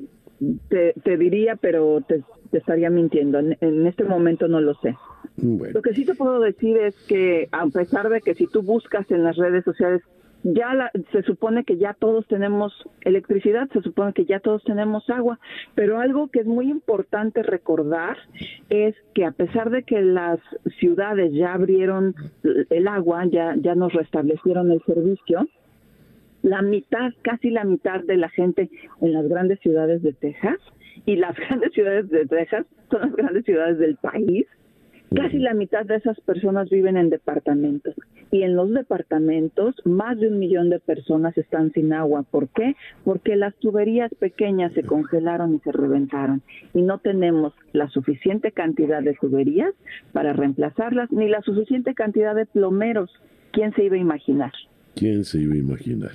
[0.69, 3.39] te, diría, pero te, estaría mintiendo.
[3.39, 4.95] En, este momento no lo sé.
[5.37, 9.09] Lo que sí te puedo decir es que, a pesar de que si tú buscas
[9.11, 10.01] en las redes sociales
[10.43, 15.39] ya se supone que ya todos tenemos electricidad, se supone que ya todos tenemos agua,
[15.75, 18.17] pero algo que es muy importante recordar
[18.69, 20.39] es que a pesar de que las
[20.79, 22.15] ciudades ya abrieron
[22.69, 25.47] el agua, ya, ya nos restablecieron el servicio,
[26.41, 28.69] la mitad, casi la mitad de la gente
[29.01, 30.57] en las grandes ciudades de Texas,
[31.05, 34.45] y las grandes ciudades de Texas son las grandes ciudades del país,
[35.15, 37.95] Casi la mitad de esas personas viven en departamentos
[38.31, 42.23] y en los departamentos más de un millón de personas están sin agua.
[42.29, 42.75] ¿Por qué?
[43.03, 46.43] Porque las tuberías pequeñas se congelaron y se reventaron
[46.75, 49.73] y no tenemos la suficiente cantidad de tuberías
[50.13, 53.09] para reemplazarlas ni la suficiente cantidad de plomeros.
[53.51, 54.51] ¿Quién se iba a imaginar?
[54.95, 56.11] ¿Quién se iba a imaginar?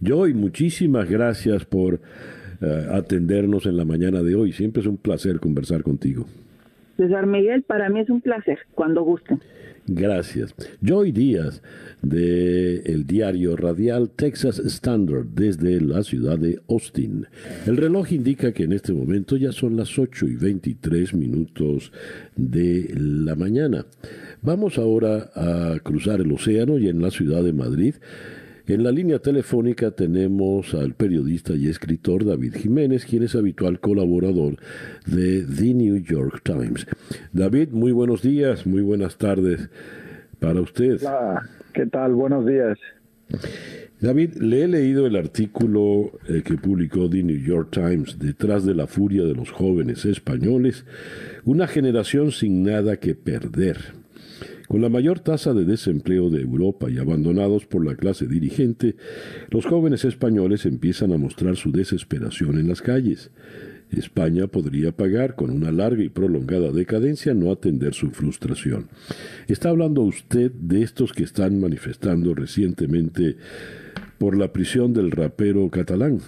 [0.00, 2.00] Joy, muchísimas gracias por
[2.60, 4.52] eh, atendernos en la mañana de hoy.
[4.52, 6.26] Siempre es un placer conversar contigo.
[6.96, 9.40] César Miguel, para mí es un placer, cuando gusten.
[9.88, 10.54] Gracias.
[10.80, 11.62] Joy Díaz,
[12.02, 17.26] de el diario radial Texas Standard, desde la ciudad de Austin.
[17.66, 21.92] El reloj indica que en este momento ya son las 8 y 23 minutos
[22.34, 23.86] de la mañana.
[24.42, 27.94] Vamos ahora a cruzar el océano y en la ciudad de Madrid
[28.68, 34.56] En la línea telefónica tenemos al periodista y escritor David Jiménez, quien es habitual colaborador
[35.06, 36.84] de The New York Times.
[37.32, 39.70] David, muy buenos días, muy buenas tardes
[40.40, 40.98] para usted.
[41.00, 42.14] Hola, ¿qué tal?
[42.14, 42.76] Buenos días.
[44.00, 48.74] David, le he leído el artículo eh, que publicó The New York Times, Detrás de
[48.74, 50.84] la furia de los jóvenes españoles,
[51.44, 54.05] una generación sin nada que perder.
[54.68, 58.96] Con la mayor tasa de desempleo de Europa y abandonados por la clase dirigente,
[59.50, 63.30] los jóvenes españoles empiezan a mostrar su desesperación en las calles.
[63.90, 68.88] España podría pagar con una larga y prolongada decadencia no atender su frustración.
[69.46, 73.36] ¿Está hablando usted de estos que están manifestando recientemente
[74.18, 76.20] por la prisión del rapero catalán.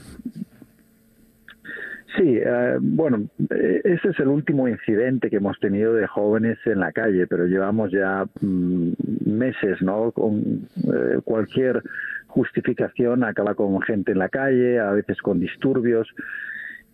[2.18, 6.80] Sí, eh, bueno, eh, ese es el último incidente que hemos tenido de jóvenes en
[6.80, 8.92] la calle, pero llevamos ya mm,
[9.24, 10.10] meses, ¿no?
[10.10, 11.80] Con eh, cualquier
[12.26, 16.08] justificación acaba con gente en la calle, a veces con disturbios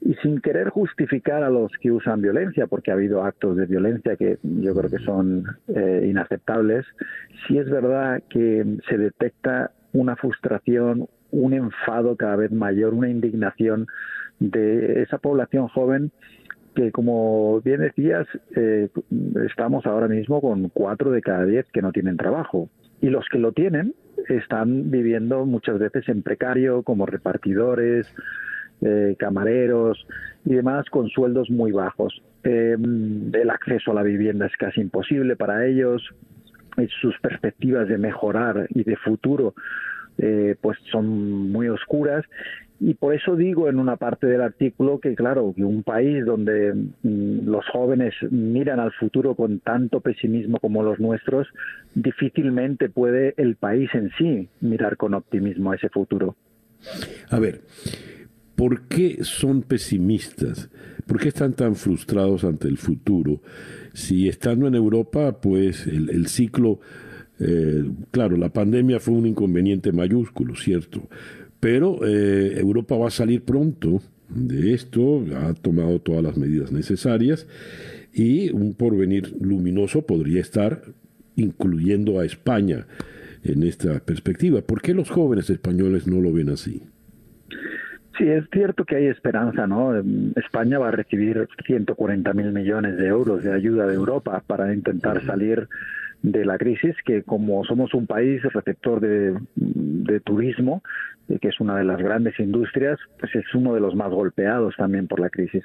[0.03, 4.17] y sin querer justificar a los que usan violencia, porque ha habido actos de violencia
[4.17, 6.85] que yo creo que son inaceptables,
[7.47, 13.87] sí es verdad que se detecta una frustración, un enfado cada vez mayor, una indignación
[14.41, 16.13] de esa población joven
[16.75, 18.27] que como bien decías,
[18.57, 18.89] eh,
[19.47, 22.69] estamos ahora mismo con cuatro de cada diez que no tienen trabajo.
[23.01, 23.95] Y los que lo tienen
[24.29, 28.13] están viviendo muchas veces en precario, como repartidores,
[28.81, 30.07] eh, camareros
[30.45, 32.23] y demás, con sueldos muy bajos.
[32.43, 36.03] Eh, el acceso a la vivienda es casi imposible para ellos,
[37.01, 39.55] sus perspectivas de mejorar y de futuro
[40.19, 42.25] eh, pues son muy oscuras
[42.81, 46.75] y por eso digo en una parte del artículo que claro que un país donde
[46.75, 51.49] mm, los jóvenes miran al futuro con tanto pesimismo como los nuestros
[51.95, 56.37] difícilmente puede el país en sí mirar con optimismo a ese futuro
[57.31, 57.63] a ver
[58.57, 60.71] ¿por qué son pesimistas?
[61.07, 63.41] ¿Por qué están tan frustrados ante el futuro?
[63.93, 66.81] Si estando en Europa, pues el, ciclo,
[67.41, 71.09] eh, claro, la pandemia fue un inconveniente mayúsculo, ¿cierto?
[71.61, 77.47] Pero eh, Europa va a salir pronto de esto, ha tomado todas las medidas necesarias
[78.13, 80.83] y un porvenir luminoso podría estar
[81.37, 82.87] incluyendo a España
[83.43, 84.63] en esta perspectiva.
[84.63, 86.83] ¿Por qué los jóvenes españoles no lo ven así?
[88.17, 89.93] Sí, es cierto que hay esperanza, ¿no?
[90.37, 95.25] España va a recibir 140 mil millones de euros de ayuda de Europa para intentar
[95.27, 95.69] salir
[96.25, 100.83] de la crisis, que como somos un país receptor de, de turismo,
[101.41, 105.07] que es una de las grandes industrias, pues es uno de los más golpeados también
[105.07, 105.63] por la crisis.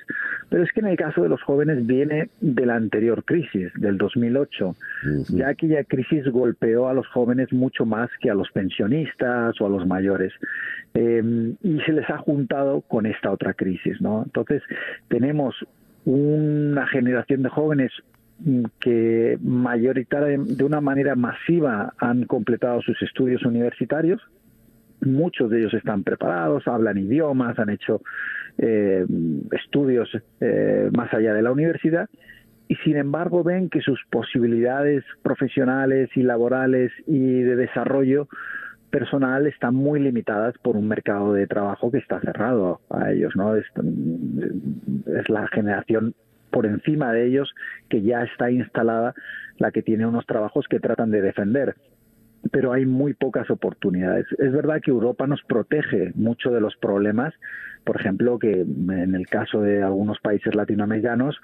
[0.49, 3.97] Pero es que en el caso de los jóvenes viene de la anterior crisis, del
[3.97, 4.75] 2008.
[5.29, 9.69] Ya aquella crisis golpeó a los jóvenes mucho más que a los pensionistas o a
[9.69, 10.33] los mayores.
[10.93, 14.23] Eh, y se les ha juntado con esta otra crisis, ¿no?
[14.23, 14.61] Entonces,
[15.07, 15.55] tenemos
[16.03, 17.91] una generación de jóvenes
[18.79, 24.21] que mayoritariamente de una manera masiva han completado sus estudios universitarios,
[25.01, 28.01] muchos de ellos están preparados, hablan idiomas, han hecho
[28.57, 29.05] eh,
[29.51, 30.09] estudios
[30.39, 32.09] eh, más allá de la universidad
[32.67, 38.27] y sin embargo ven que sus posibilidades profesionales y laborales y de desarrollo
[38.91, 43.55] personal están muy limitadas por un mercado de trabajo que está cerrado a ellos, ¿no?
[43.55, 46.15] Es, es la generación
[46.51, 47.53] por encima de ellos
[47.89, 49.13] que ya está instalada
[49.57, 51.75] la que tiene unos trabajos que tratan de defender
[52.51, 54.25] pero hay muy pocas oportunidades.
[54.37, 57.33] Es verdad que Europa nos protege mucho de los problemas,
[57.83, 61.39] por ejemplo, que en el caso de algunos países latinoamericanos,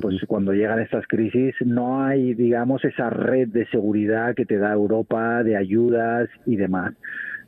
[0.00, 4.72] pues cuando llegan estas crisis no hay, digamos, esa red de seguridad que te da
[4.72, 6.94] Europa de ayudas y demás.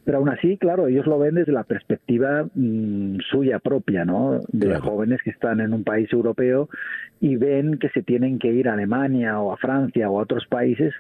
[0.09, 4.41] Pero aún así, claro, ellos lo ven desde la perspectiva mm, suya propia, ¿no?
[4.51, 6.71] De jóvenes que están en un país europeo
[7.21, 10.47] y ven que se tienen que ir a Alemania o a Francia o a otros
[10.47, 10.95] países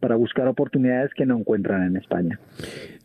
[0.00, 2.40] para buscar oportunidades que no encuentran en España.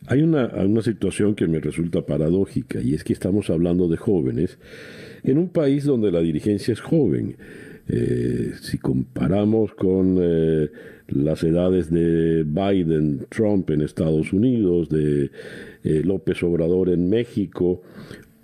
[0.08, 4.58] Hay una, una situación que me resulta paradójica y es que estamos hablando de jóvenes
[5.22, 7.36] en un país donde la dirigencia es joven.
[7.86, 10.68] Eh, si comparamos con eh,
[11.08, 15.30] las edades de Biden, Trump en Estados Unidos, de
[15.84, 17.82] eh, López Obrador en México,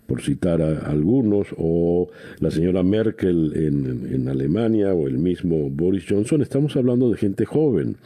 [0.06, 2.08] por citar a, algunos, o
[2.40, 7.96] la señora Merkel en, Alemania, o el mismo Boris Johnson, estamos hablando de gente joven.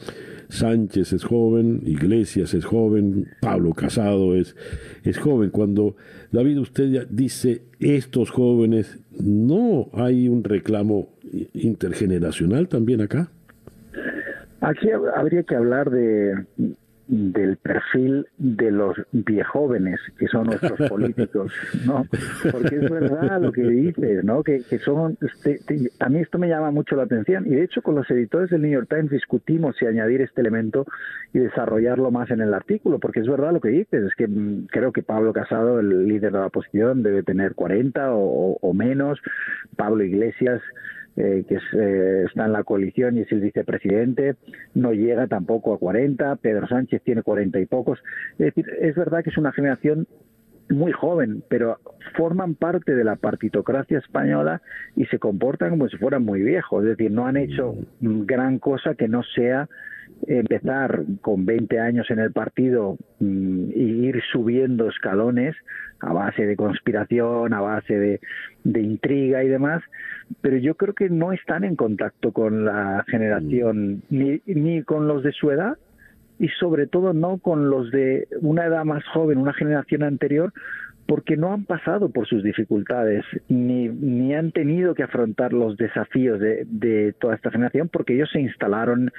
[0.47, 4.55] Sánchez es joven, Iglesias es joven, Pablo Casado es,
[5.03, 5.49] es joven.
[5.49, 5.95] Cuando
[6.31, 11.09] David usted dice estos jóvenes, ¿no hay un reclamo
[11.53, 13.31] intergeneracional también acá?
[14.69, 16.45] Aquí habría que hablar de
[17.07, 21.53] del perfil de los viejóvenes que son nuestros políticos,
[21.85, 22.05] ¿no?
[22.51, 24.43] Porque es verdad lo que dices, ¿no?
[24.43, 25.59] Que, son, este,
[25.99, 28.63] a mí esto me llama mucho la atención y de hecho con los editores del
[28.63, 30.85] New York Times discutimos si añadir este elemento
[31.33, 34.67] y desarrollarlo más en el artículo, porque es verdad lo que dices, es que mm,
[34.67, 39.19] creo que Pablo Casado, el líder de la oposición, debe tener 40 o, o menos,
[39.75, 40.61] Pablo Iglesias
[41.17, 44.35] eh, que eh, está en la coalición y es el vicepresidente,
[44.73, 47.99] no llega tampoco a 40, Pedro Sánchez tiene 40 y pocos.
[48.33, 50.07] Es decir, es verdad que es una generación
[50.69, 51.79] muy joven, pero
[52.15, 54.61] forman parte de la partitocracia española
[54.95, 58.95] y se comportan como si fueran muy viejos, es decir, no han hecho gran cosa
[58.95, 59.69] que no sea
[60.27, 65.55] empezar con 20 años en el partido mm, y ir subiendo escalones
[65.99, 68.19] a base de conspiración, a base
[68.63, 69.81] de, intriga y demás,
[70.41, 75.23] pero yo creo que no están en contacto con la generación ni, ni con los
[75.23, 75.77] de su edad
[76.39, 80.51] y sobre todo no con los de una edad más joven, una generación anterior,
[81.07, 86.39] porque no han pasado por sus dificultades ni, ni han tenido que afrontar los desafíos
[86.39, 89.11] de, de, toda esta generación porque ellos se instalaron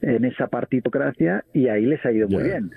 [0.00, 2.70] en esa partitocracia y ahí les ha ido muy bien.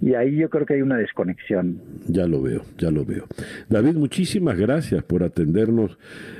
[0.00, 1.80] Y ahí yo creo que hay una desconexión.
[2.06, 3.24] Ya lo veo, ya lo veo.
[3.68, 5.98] David, muchísimas gracias por atendernos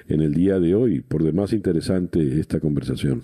[0.08, 1.00] en el día de hoy.
[1.00, 3.22] Por demás interesante esta conversación.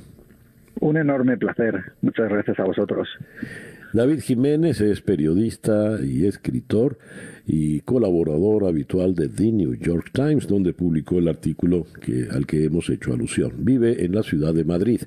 [0.80, 1.92] Un enorme placer.
[2.00, 3.09] Muchas gracias a vosotros.
[3.92, 6.98] David Jiménez es periodista y escritor
[7.47, 12.64] y colaborador habitual de The New York Times, donde publicó el artículo que, al que
[12.64, 13.52] hemos hecho alusión.
[13.59, 15.01] Vive en la ciudad de Madrid.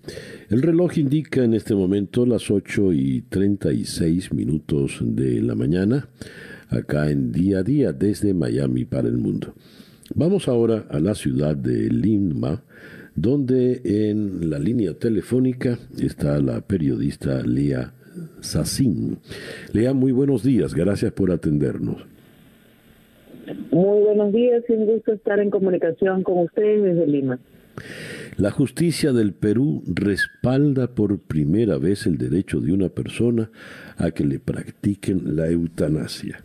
[0.50, 6.10] El reloj indica en este momento las 8 y 36 minutos de la mañana,
[6.70, 9.54] acá en día a día desde Miami para el mundo.
[10.14, 12.64] Vamos ahora a la ciudad de Lima,
[13.16, 17.94] donde en la línea telefónica está la periodista Lea
[18.42, 19.18] Sassin.
[19.74, 22.15] Lea, muy buenos días, gracias por atendernos.
[23.72, 27.40] Muy buenos días, un gusto estar en comunicación con ustedes desde Lima.
[28.38, 33.50] La justicia del Perú respalda por primera vez el derecho de una persona
[33.98, 36.40] a que le practiquen la eutanasia.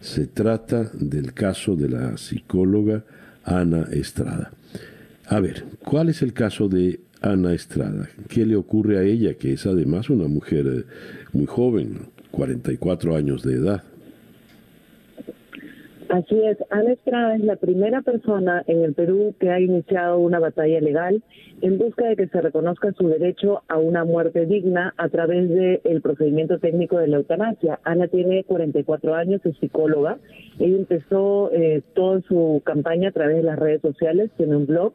[0.00, 3.04] Se trata del caso de la psicóloga
[3.44, 4.52] Ana Estrada.
[5.26, 8.08] A ver, ¿cuál es el caso de Ana Estrada.
[8.28, 10.84] ¿Qué le ocurre a ella, que es además una mujer eh,
[11.32, 13.82] muy joven, 44 años de edad?
[16.08, 20.38] Así es, Ana Estrada es la primera persona en el Perú que ha iniciado una
[20.38, 21.22] batalla legal
[21.62, 26.00] en busca de que se reconozca su derecho a una muerte digna a través del
[26.02, 27.80] procedimiento técnico de la eutanasia.
[27.82, 30.18] Ana tiene 44 años, es psicóloga.
[30.58, 34.94] Ella empezó eh, toda su campaña a través de las redes sociales, tiene un blog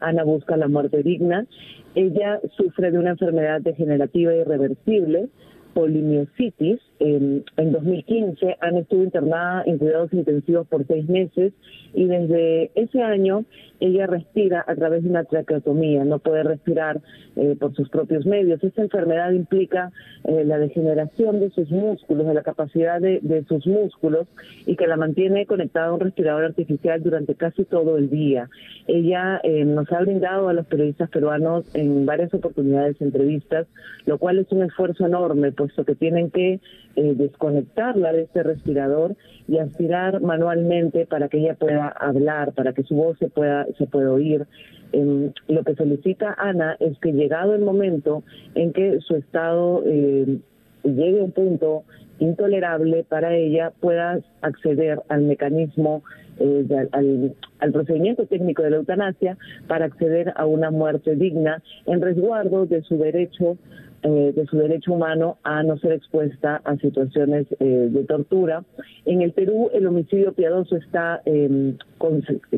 [0.00, 1.46] Ana busca la muerte digna.
[1.94, 5.28] Ella sufre de una enfermedad degenerativa irreversible
[5.74, 6.80] polimiositis.
[7.04, 11.52] En, en 2015, Ana estuvo internada en cuidados intensivos por seis meses
[11.94, 13.44] y desde ese año
[13.80, 17.00] ella respira a través de una traqueotomía, no puede respirar
[17.34, 18.62] eh, por sus propios medios.
[18.62, 19.90] Esta enfermedad implica
[20.22, 24.28] eh, la degeneración de sus músculos, de la capacidad de, de, sus músculos
[24.66, 28.48] y que la mantiene conectada a un respirador artificial durante casi todo el día.
[28.86, 33.66] Ella eh, nos ha brindado a los periodistas peruanos en varias oportunidades entrevistas,
[34.06, 36.60] lo cual es un esfuerzo enorme puesto que tienen que
[36.96, 39.16] eh, desconectarla de este respirador
[39.48, 43.86] y aspirar manualmente para que ella pueda hablar, para que su voz se pueda, se
[43.86, 44.46] pueda oír.
[44.92, 48.22] lo que solicita Ana es que llegado el momento
[48.54, 50.38] en que su estado eh,
[50.84, 51.84] llegue a un punto
[52.18, 56.02] intolerable para ella pueda acceder al mecanismo,
[56.38, 59.36] eh, al, al, procedimiento técnico de la eutanasia
[59.66, 63.56] para acceder a una muerte digna en resguardo de su derecho
[64.02, 68.64] eh, de su derecho humano a no ser expuesta a situaciones eh, de tortura.
[69.04, 71.76] En el Perú el homicidio piadoso está eh,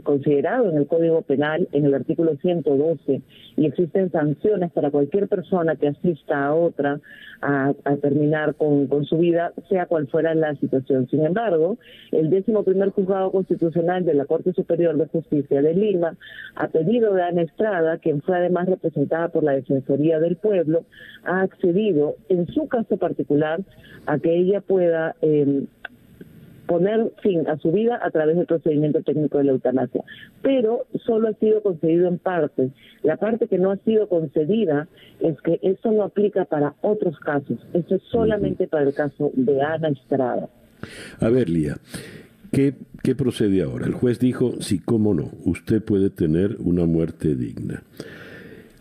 [0.03, 3.23] considerado en el Código Penal en el artículo 112
[3.57, 7.01] y existen sanciones para cualquier persona que asista a otra
[7.43, 11.07] a, terminar con, con, su vida, sea cual fuera la situación.
[11.11, 11.77] Sin embargo,
[12.11, 16.17] el décimo primer juzgado constitucional de la Corte Superior de Justicia de Lima,
[16.55, 20.85] a pedido de Ana Estrada, quien fue además representada por la Defensoría del Pueblo,
[21.25, 23.61] ha accedido en su caso particular
[24.07, 25.65] a que ella pueda eh,
[26.67, 30.03] poner fin a su vida a través del procedimiento técnico de la eutanasia.
[30.43, 32.71] Pero solo ha sido concedido en parte.
[33.03, 34.89] La parte que no ha sido concedida
[35.21, 37.59] es que esto no aplica para otros casos.
[37.73, 40.49] Esto es solamente para el caso de Ana Estrada.
[41.21, 41.77] A ver, Lía,
[42.53, 43.87] ¿qué, ¿qué procede ahora?
[43.87, 47.83] El juez dijo, sí, cómo no, usted puede tener una muerte digna.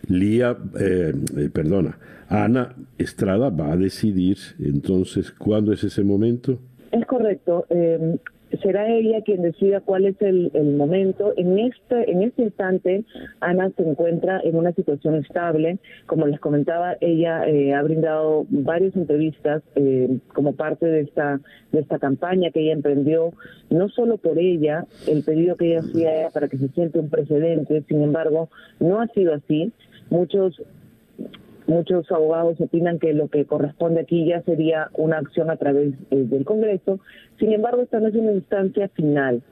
[0.08, 1.98] Lía, eh, eh, perdona,
[2.28, 6.60] Ana Estrada va a decidir entonces cuándo es ese momento.
[6.94, 7.66] Es correcto.
[7.70, 8.18] Eh,
[8.62, 11.32] será ella quien decida cuál es el, momento.
[11.36, 13.04] En este, en este instante,
[13.40, 15.78] Ana se encuentra en una situación estable.
[16.06, 21.40] Como les comentaba, ella eh, ha brindado varias entrevistas eh, como parte de esta,
[21.72, 23.32] de esta campaña que ella emprendió,
[23.70, 27.82] no solo por ella, el pedido que ella hacía para que se siente un precedente,
[27.88, 29.72] sin embargo, no ha sido así.
[30.10, 30.62] Muchos
[31.66, 36.16] Muchos abogados opinan que lo que corresponde aquí ya sería una acción a través eh,
[36.16, 37.00] del Congreso.
[37.38, 39.42] Sin embargo, esta no es una instancia final.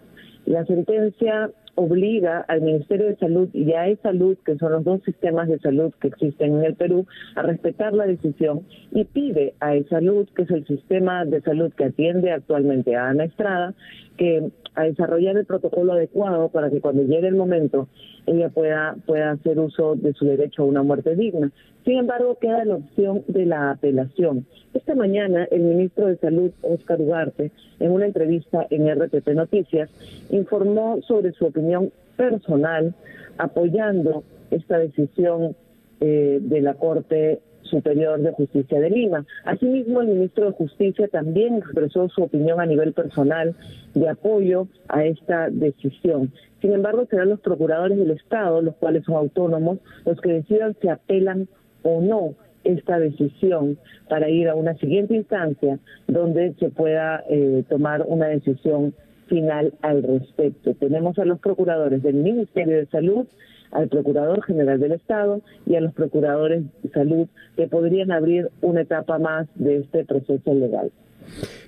[0.45, 5.49] La sentencia obliga al Ministerio de Salud y a Salud, que son los dos sistemas
[5.49, 10.29] de salud que existen en el Perú, a respetar la decisión y pide a Salud,
[10.35, 13.75] que es el sistema de salud que atiende actualmente a Ana Estrada,
[14.19, 17.89] que a desarrollar el protocolo adecuado para que cuando llegue el momento
[18.27, 21.51] ella pueda, pueda hacer uso de su derecho a una muerte digna.
[21.85, 24.47] Sin embargo, queda la opción de la apelación.
[24.73, 27.51] Esta mañana, el ministro de Salud, Oscar Ugarte,
[27.81, 29.91] en una entrevista en RTP Noticias,
[30.31, 32.95] informó sobre su opinión personal
[33.39, 35.57] apoyando esta decisión
[36.01, 39.25] eh, de la Corte Superior de Justicia de Lima.
[39.45, 43.55] Asimismo, el ministro de Justicia también expresó su opinión a nivel personal
[43.95, 46.33] de apoyo a esta decisión.
[46.61, 50.89] Sin embargo, serán los procuradores del Estado, los cuales son autónomos, los que decidan si
[50.89, 51.49] apelan
[51.83, 52.35] o no
[52.65, 53.79] esta decisión
[54.09, 58.95] para ir a una siguiente instancia donde se pueda eh, tomar una decisión
[59.27, 60.75] final al respecto.
[60.75, 63.27] Tenemos a los procuradores del Ministerio de Salud,
[63.73, 67.27] al Procurador General del Estado y a los procuradores de salud
[67.57, 70.93] que podrían abrir una etapa más de este proceso legal.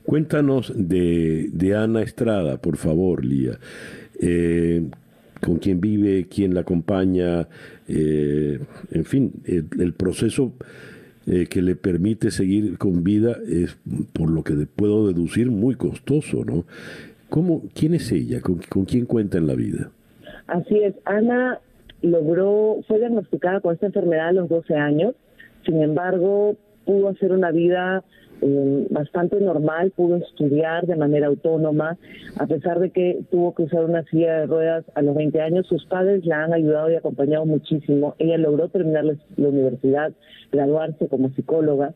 [0.04, 3.58] Cuéntanos de, de Ana Estrada, por favor, Lía.
[4.20, 4.82] Eh,
[5.40, 6.26] ¿Con quién vive?
[6.28, 7.48] ¿Quién la acompaña?
[7.88, 8.60] Eh,
[8.90, 10.52] en fin, el, proceso
[11.26, 13.76] eh, que le permite seguir con vida es,
[14.12, 16.64] por lo que puedo deducir, muy costoso, ¿no?
[17.28, 18.40] ¿Cómo, ¿Quién es ella?
[18.40, 19.90] ¿Con, ¿Con quién cuenta en la vida?
[20.46, 20.94] Así es.
[21.04, 21.58] Ana
[22.04, 25.14] logró, fue diagnosticada con esta enfermedad a los 12 años,
[25.64, 28.04] sin embargo, pudo hacer una vida
[28.42, 31.96] eh, bastante normal, pudo estudiar de manera autónoma,
[32.38, 35.66] a pesar de que tuvo que usar una silla de ruedas a los 20 años,
[35.66, 38.14] sus padres la han ayudado y acompañado muchísimo.
[38.18, 40.12] Ella logró terminar la universidad,
[40.52, 41.94] graduarse como psicóloga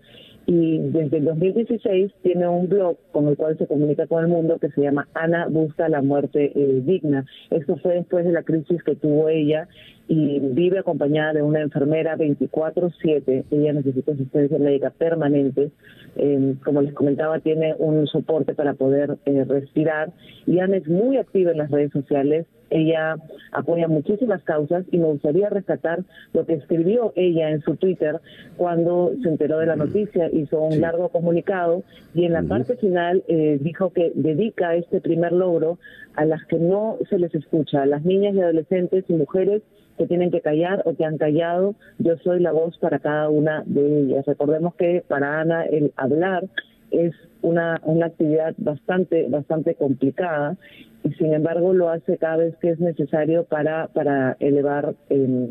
[0.51, 4.59] y desde el 2016 tiene un blog con el cual se comunica con el mundo
[4.59, 7.27] que se llama Ana busca la muerte eh, digna.
[7.51, 9.69] Esto fue después de la crisis que tuvo ella
[10.09, 13.45] y vive acompañada de una enfermera 24/7.
[13.51, 15.71] Ella necesita asistencia médica permanente.
[16.17, 20.13] Eh, como les comentaba, tiene un soporte para poder eh, respirar
[20.47, 23.17] y Ana es muy activa en las redes sociales ella
[23.53, 26.01] apoya muchísimas causas y me gustaría rescatar
[26.33, 28.21] lo que escribió ella en su Twitter
[28.57, 31.83] cuando se enteró de la noticia, hizo un largo comunicado
[32.15, 35.79] y en la parte final eh, dijo que dedica este primer logro
[36.15, 39.63] a las que no se les escucha, a las niñas y adolescentes y mujeres
[39.97, 41.75] que tienen que callar o que han callado.
[41.99, 44.27] Yo soy la voz para cada una de ellas.
[44.27, 46.45] Recordemos que para Ana el hablar
[46.91, 47.13] es
[47.43, 50.57] una, una actividad bastante, bastante complicada
[51.05, 55.51] y sin embargo lo hace cada vez que es necesario para, para elevar eh,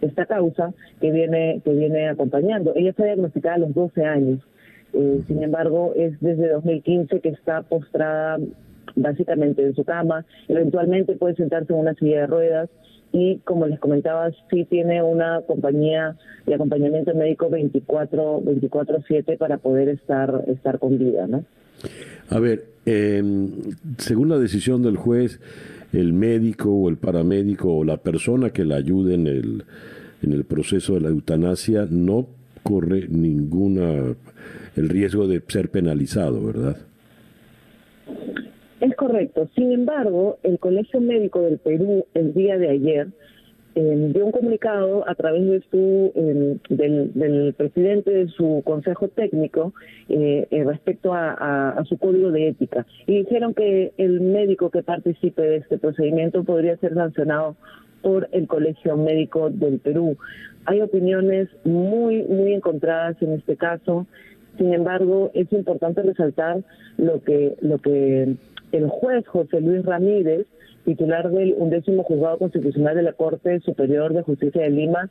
[0.00, 2.72] esta causa que viene, que viene acompañando.
[2.74, 4.40] Ella fue diagnosticada a los 12 años,
[4.92, 8.38] eh, sin embargo es desde 2015 que está postrada
[8.94, 12.70] básicamente en su cama, eventualmente puede sentarse en una silla de ruedas,
[13.12, 16.16] y como les comentaba, sí tiene una compañía
[16.46, 21.44] de acompañamiento médico 24 24/7 para poder estar estar con vida, ¿no?
[22.30, 23.50] A ver, em,
[23.98, 25.40] según la decisión del juez,
[25.92, 29.64] el médico o el paramédico o la persona que la ayude en el
[30.22, 32.26] en el proceso de la eutanasia no
[32.62, 34.16] corre ninguna
[34.76, 36.76] el riesgo de ser penalizado, ¿verdad?
[38.80, 39.48] Es correcto.
[39.54, 43.08] Sin embargo, el Colegio Médico del Perú el día de ayer
[43.74, 49.74] eh, dio un comunicado a través de su em, del, presidente de su consejo técnico
[50.08, 55.42] eh, eh, respecto a, su código de ética y dijeron que el médico que participe
[55.42, 57.56] de este procedimiento podría ser sancionado
[58.02, 60.16] por el Colegio Médico del Perú.
[60.64, 64.06] Hay opiniones muy muy encontradas en este caso.
[64.56, 66.62] Sin embargo, es importante resaltar
[66.96, 68.36] lo que lo que
[68.72, 70.46] el juez José Luis Ramírez,
[70.84, 75.10] titular del undécimo juzgado constitucional de la Corte Superior de Justicia de Lima,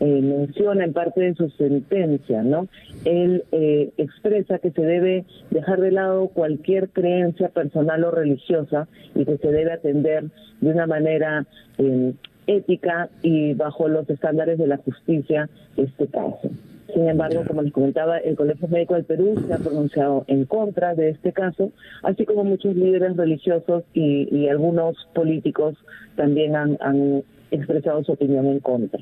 [0.00, 2.68] eh, menciona en parte de su sentencia, ¿no?
[3.04, 9.26] Él eh, expresa que se debe dejar de lado cualquier creencia personal o religiosa y
[9.26, 10.24] que se debe atender
[10.62, 11.44] de una manera
[11.76, 12.14] eh,
[12.46, 16.50] ética y bajo los estándares de la justicia este caso.
[16.94, 20.94] Sin embargo, como les comentaba, el Colegio Médico del Perú se ha pronunciado en contra
[20.94, 21.72] de este caso,
[22.02, 25.76] así como muchos líderes religiosos y, algunos políticos
[26.16, 29.00] también han, han expresado su opinión en contra.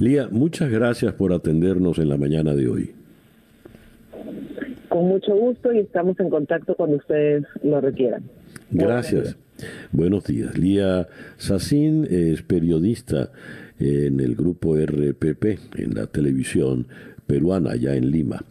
[0.00, 2.94] Lía, muchas gracias por atendernos en la mañana de hoy.
[4.88, 8.22] Con mucho gusto y estamos en contacto cuando ustedes lo requieran.
[8.70, 9.36] Gracias.
[9.92, 10.58] Buenos días.
[10.58, 13.30] Lía Sacín es periodista
[13.78, 16.86] en el grupo RPP, en la televisión
[17.26, 18.44] peruana, allá en Lima.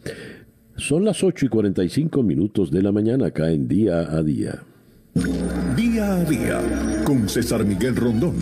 [0.76, 4.62] Son las 8 y 45 minutos de la mañana acá en Día a Día.
[5.76, 6.60] Día a Día
[7.04, 8.34] con César Miguel Rondón.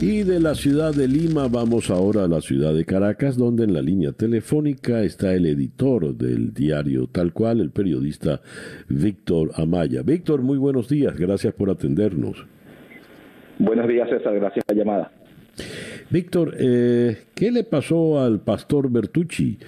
[0.00, 3.72] Y de la ciudad de Lima vamos ahora a la ciudad de Caracas, donde en
[3.72, 8.40] la línea telefónica está el editor del diario Tal cual, el periodista
[8.88, 10.02] Víctor Amaya.
[10.02, 12.44] Víctor, muy buenos días, gracias por atendernos.
[13.58, 15.12] Buenos días, César, gracias por la llamada.
[16.08, 19.58] Víctor, eh, ¿qué le pasó al pastor Bertucci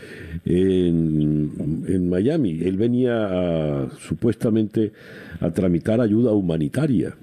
[0.45, 2.61] en, Miami?
[2.63, 4.93] Él venía supuestamente
[5.41, 7.15] a tramitar ayuda humanitaria.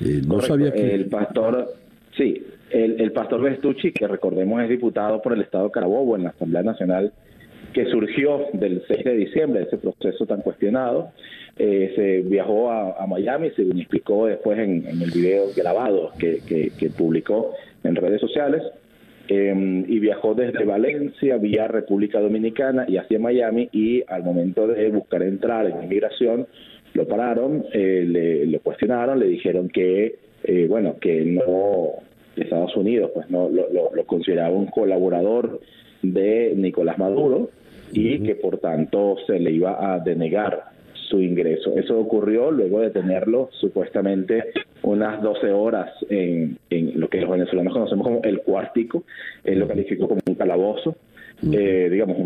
[0.00, 0.94] Eh, no sabía que...
[0.94, 1.74] El pastor,
[2.16, 6.30] sí, el, pastor Bertucci, que recordemos es diputado por el Estado de Carabobo en la
[6.30, 7.12] Asamblea Nacional,
[7.74, 11.10] que surgió del 6 de diciembre, ese proceso tan cuestionado,
[11.56, 17.52] eh, se viajó a, Miami, se explicó después en, el video grabado que, que publicó
[17.84, 18.62] en redes sociales
[19.28, 24.90] em, y viajó desde Valencia vía República Dominicana y hacia Miami y al momento de
[24.90, 26.46] buscar entrar en inmigración
[26.94, 32.02] lo pararon, eh, le, lo cuestionaron, le dijeron que eh, bueno que no
[32.36, 35.60] Estados Unidos pues no lo, lo, consideraba un colaborador
[36.02, 37.50] de Nicolás Maduro
[37.92, 40.73] y que por tanto se le iba a denegar
[41.08, 41.76] su ingreso.
[41.76, 44.44] Eso ocurrió luego de tenerlo supuestamente
[44.82, 49.04] unas 12 horas en, lo que los venezolanos conocemos como el cuartico,
[49.44, 50.96] él lo calificó como un calabozo,
[51.52, 52.16] eh, digamos,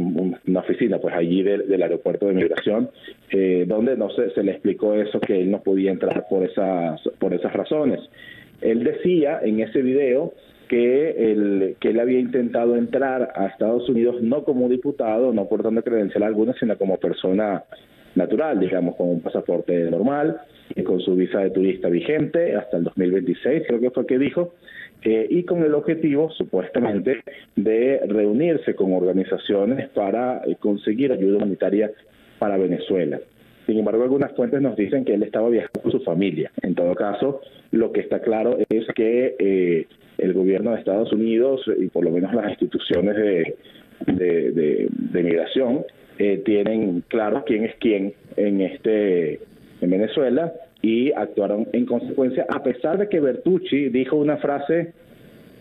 [0.46, 2.90] una oficina, pues allí del, aeropuerto de migración,
[3.30, 7.00] eh, donde no se, se le explicó eso, que él no podía entrar por esas,
[7.18, 8.00] por esas razones.
[8.60, 10.34] Él decía en ese video
[10.68, 15.82] que él, que él había intentado entrar a Estados Unidos no como diputado, no portando
[15.82, 17.64] credencial alguna, sino como persona
[18.18, 20.40] natural, digamos, con un pasaporte normal
[20.74, 24.54] y con su visa de turista vigente hasta el 2026, creo que fue que dijo,
[25.02, 27.22] eh, y con el objetivo, supuestamente,
[27.56, 31.90] de reunirse con organizaciones para eh, conseguir ayuda humanitaria
[32.38, 33.20] para Venezuela.
[33.66, 36.50] Sin embargo, algunas fuentes nos dicen que él estaba viajando con su familia.
[36.62, 37.40] En todo caso,
[37.70, 39.86] lo que está claro es que eh,
[40.18, 45.84] el gobierno de Estados Unidos y por lo menos las instituciones de migración
[46.18, 49.40] eh, tienen claro quién es quién en este
[49.80, 54.92] en Venezuela y actuaron en consecuencia a pesar de que Bertucci dijo una frase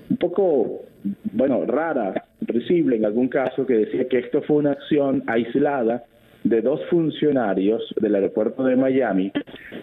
[0.10, 0.84] un poco
[1.32, 6.04] bueno rara risible en algún caso que decía que esto fue una acción aislada
[6.44, 9.32] de dos funcionarios del aeropuerto de Miami,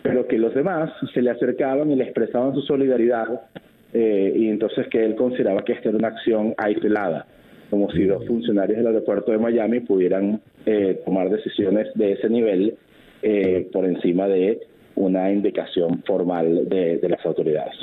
[0.03, 3.43] pero que los demás se le acercaban y le expresaban su solidaridad
[3.93, 7.27] eh, y entonces que él consideraba que esta era una acción aislada
[7.71, 12.75] como si dos funcionarios del aeropuerto de Miami pudieran eh, tomar decisiones de ese nivel
[13.23, 14.61] eh, por encima de
[14.97, 17.75] una indicación formal de, las autoridades.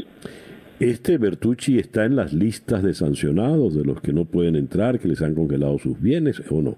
[0.79, 5.07] ¿Este Bertucci está en las listas de sancionados, de los que no pueden entrar, que
[5.07, 6.75] les han congelado sus bienes o no?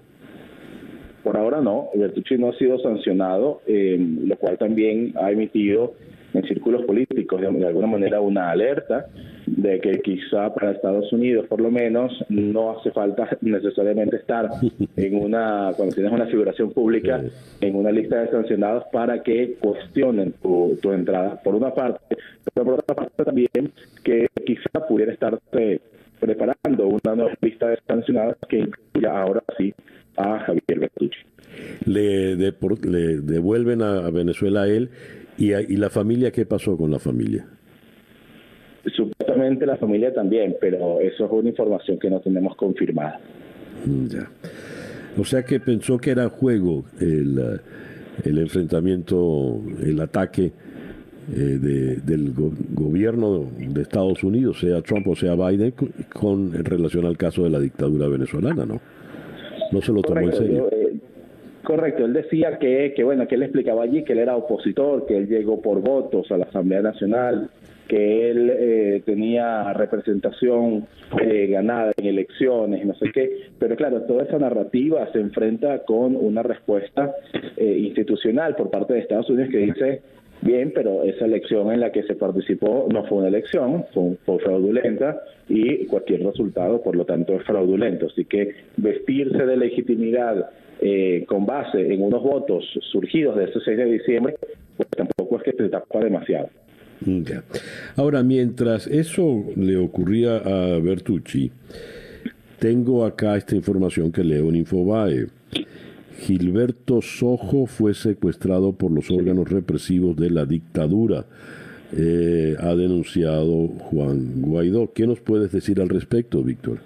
[1.22, 5.94] Por ahora no, Bertucci no ha sido sancionado, eh, lo cual también ha emitido
[6.34, 9.06] en círculos políticos de, alguna manera una alerta
[9.46, 14.48] de que quizá para Estados Unidos por lo menos no hace falta necesariamente estar
[14.96, 17.22] en una cuando tienes una figuración pública
[17.60, 22.16] en una lista de sancionados para que cuestionen tu, entrada por una parte.
[22.52, 23.48] Pero por otra parte también
[24.02, 25.80] que quizá pudiera estarte
[26.20, 29.74] preparando una nueva lista de sancionados que incluya ahora sí
[30.16, 31.18] a Javier Bertucci.
[31.86, 34.90] Le, le devuelven a Venezuela a él
[35.36, 37.46] ¿Y, ¿Y la familia qué pasó con la familia?
[38.92, 43.18] Supuestamente la familia también, pero eso es una información que no tenemos confirmada.
[43.86, 44.28] Mm, ya.
[45.16, 47.60] O sea que pensó que era juego el, eh,
[48.24, 50.52] el enfrentamiento, el ataque
[51.32, 55.72] eh, de, del gobierno de Estados Unidos, sea Trump o sea Biden,
[56.12, 58.80] con, en relación al caso de la dictadura venezolana, ¿no?
[59.72, 60.68] No se lo tomó en serio.
[60.70, 60.84] Eh,
[61.64, 65.16] Correcto, él decía que, que, bueno, que él explicaba allí que él era opositor, que
[65.16, 67.48] él llegó por votos a la Asamblea Nacional,
[67.88, 70.86] que él eh, tenía representación
[71.20, 76.16] eh, ganada en elecciones, no sé qué, pero claro, toda esa narrativa se enfrenta con
[76.16, 77.14] una respuesta
[77.56, 80.02] eh, institucional por parte de Estados Unidos que dice,
[80.44, 85.22] Bien, pero esa elección en la que se participó no fue una elección, fue, fraudulenta
[85.48, 88.08] y cualquier resultado, por lo tanto, es fraudulento.
[88.08, 90.50] Así que vestirse de legitimidad
[90.82, 92.62] eh, con base en unos votos
[92.92, 94.34] surgidos de ese 6 de diciembre,
[94.76, 96.50] pues tampoco es que se tapa demasiado.
[97.96, 101.50] Ahora, mientras eso le ocurría a Bertucci,
[102.58, 105.26] tengo acá esta información que leo en Infobae.
[106.18, 111.26] Gilberto Sojo fue secuestrado por los órganos represivos de la dictadura,
[111.96, 114.92] eh, ha denunciado Juan Guaidó.
[114.92, 116.78] ¿Qué nos puedes decir al respecto, Víctor?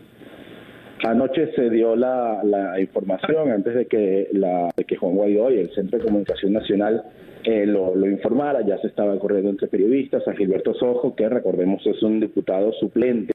[1.04, 5.70] Anoche se dio la, información antes de que, la, de que Juan Guaidó y el
[5.70, 7.04] Centro de Comunicación Nacional
[7.50, 11.80] eh, lo, lo, informara, ya se estaba corriendo entre periodistas, a Gilberto Sojo, que recordemos
[11.86, 13.32] es un diputado suplente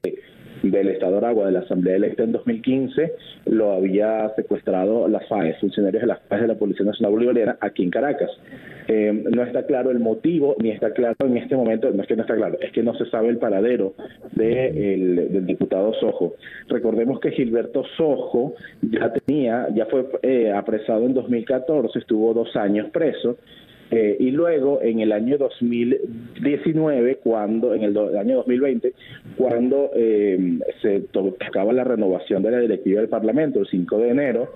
[0.62, 3.12] del Estado Aragua de la Asamblea Electa en 2015
[3.46, 7.82] lo había secuestrado las FAES, funcionarios de las FAES de la Policía Nacional Bolivariana aquí
[7.82, 8.30] en Caracas.
[8.86, 12.16] Eh, no está claro el motivo, ni está claro en este momento, no es que
[12.16, 13.94] no está claro, es que no se sabe el paradero
[14.32, 16.34] del diputado Sojo.
[16.68, 22.88] Recordemos que Gilberto Sojo ya tenía, ya fue eh, apresado en 2014, estuvo dos años
[22.92, 23.38] preso
[23.94, 28.92] eh, y luego en el año 2019, cuando, en el, año 2020,
[29.36, 34.52] cuando eh, se tocaba la renovación de la directiva del Parlamento, el 5 de enero,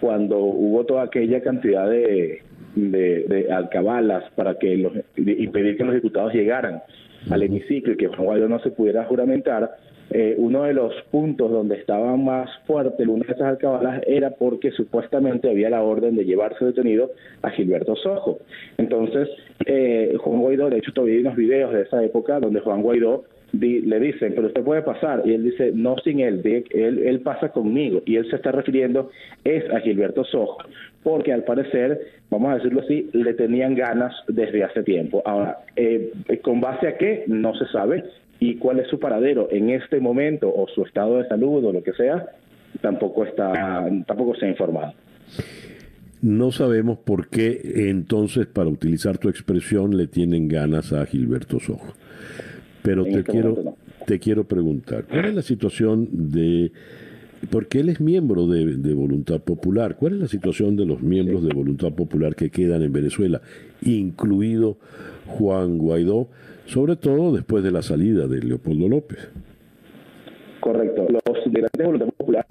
[0.00, 2.42] cuando hubo toda aquella cantidad de,
[2.76, 6.82] de, alcabalas para que los, impedir que los diputados llegaran
[7.30, 9.76] al hemiciclo y que Juan Guaidó no se pudiera juramentar,
[10.10, 14.70] eh, uno de los puntos donde estaba más fuerte una de esas alcabalas era porque
[14.70, 17.10] supuestamente había la orden de llevarse detenido
[17.42, 18.38] a Gilberto Sojo.
[18.78, 19.28] Entonces,
[19.66, 23.24] eh, Juan Guaidó, de hecho todavía hay unos videos de esa época donde Juan Guaidó
[23.52, 27.48] le dicen, pero usted puede pasar, y él dice, no sin él, él, él pasa
[27.48, 29.10] conmigo, y él se está refiriendo
[29.44, 30.58] es a Gilberto Sojo,
[31.02, 31.98] porque al parecer,
[32.30, 35.22] vamos a decirlo así, le tenían ganas desde hace tiempo.
[35.24, 36.12] Ahora, eh,
[36.42, 37.24] ¿con base a qué?
[37.26, 38.04] No se sabe,
[38.40, 41.82] y cuál es su paradero en este momento o su estado de salud o lo
[41.82, 42.26] que sea,
[42.80, 44.92] tampoco está, tampoco se ha informado.
[46.20, 47.60] No sabemos por qué
[47.90, 51.94] entonces, para utilizar tu expresión, le tienen ganas a Gilberto Sojo.
[52.82, 56.72] Pero te este quiero, te quiero preguntar, ¿cuál es la situación de
[57.50, 59.96] porque él es miembro de, Voluntad Popular.
[59.96, 63.40] ¿Cuál es la situación de los miembros de Voluntad Popular que quedan en Venezuela,
[63.82, 64.78] incluido
[65.26, 66.28] Juan Guaidó?
[66.68, 69.30] sobre todo después de la salida de Leopoldo López.
[70.60, 71.06] Correcto.
[71.08, 72.46] Los integrantes de Voluntad Popular,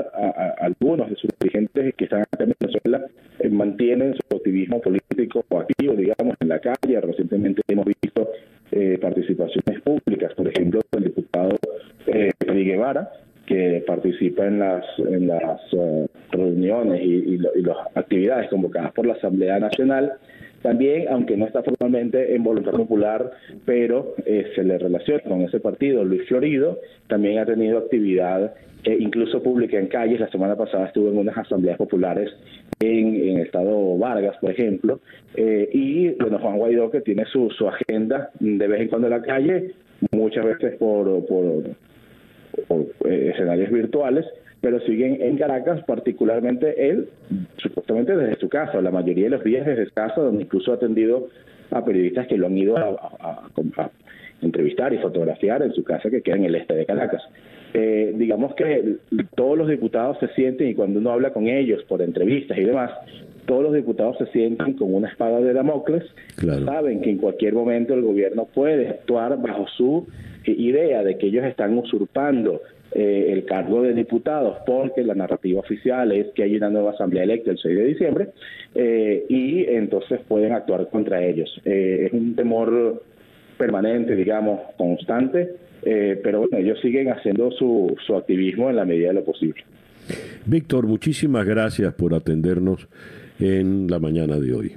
[0.59, 3.05] algunos de sus dirigentes que están acá en Venezuela,
[3.39, 6.99] eh, mantienen su activismo político activo, digamos, en la calle.
[6.99, 8.30] Recientemente hemos visto
[8.72, 11.55] eh, participaciones públicas, por ejemplo, del diputado
[12.07, 13.11] eh, Guevara,
[13.48, 19.14] que participa en las, en las eh, reuniones y, y las actividades convocadas por la
[19.14, 20.14] Asamblea Nacional
[20.61, 23.32] también, aunque no está formalmente en voluntad popular,
[23.65, 28.53] pero eh, se le relaciona con ese partido, Luis Florido, también ha tenido actividad
[28.84, 30.19] eh, incluso pública en calles.
[30.19, 32.32] La semana pasada estuvo en unas asambleas populares
[32.80, 34.99] en, el estado Vargas, por ejemplo,
[35.36, 39.14] eh, y bueno, Juan Guaidó que tiene su, su agenda de vez en cuando en
[39.14, 39.72] la calle,
[40.11, 41.64] muchas veces por, por,
[42.68, 44.26] por escenarios virtuales,
[44.62, 47.10] pero siguen en Caracas, particularmente él,
[47.58, 50.76] supuestamente desde su casa, la mayoría de los días desde su casa, donde incluso ha
[50.76, 51.30] atendido
[51.72, 53.50] a periodistas que lo han ido a,
[54.42, 57.24] entrevistar y fotografiar en su casa que queda en el este de Caracas.
[57.74, 58.98] Eh, digamos que
[59.36, 62.92] todos los diputados se sienten, y cuando uno habla con ellos por entrevistas y demás,
[63.46, 66.04] todos los diputados se sienten con una espada de Damocles,
[66.66, 70.06] saben que en cualquier momento el gobierno puede actuar bajo su
[70.52, 72.61] idea de que ellos están usurpando
[72.91, 77.24] eh, el cargo de diputados, porque la narrativa oficial es que hay una nueva asamblea
[77.24, 78.30] electa el 6 de diciembre,
[78.76, 81.49] eh, y entonces pueden actuar contra ellos.
[81.65, 83.03] Eh, es un temor
[83.57, 89.14] permanente, digamos, constante, pero bueno, ellos siguen haciendo su, su activismo en la medida de
[89.14, 89.64] lo posible.
[90.45, 92.88] Víctor, muchísimas gracias por atendernos
[93.40, 94.74] en la mañana de hoy.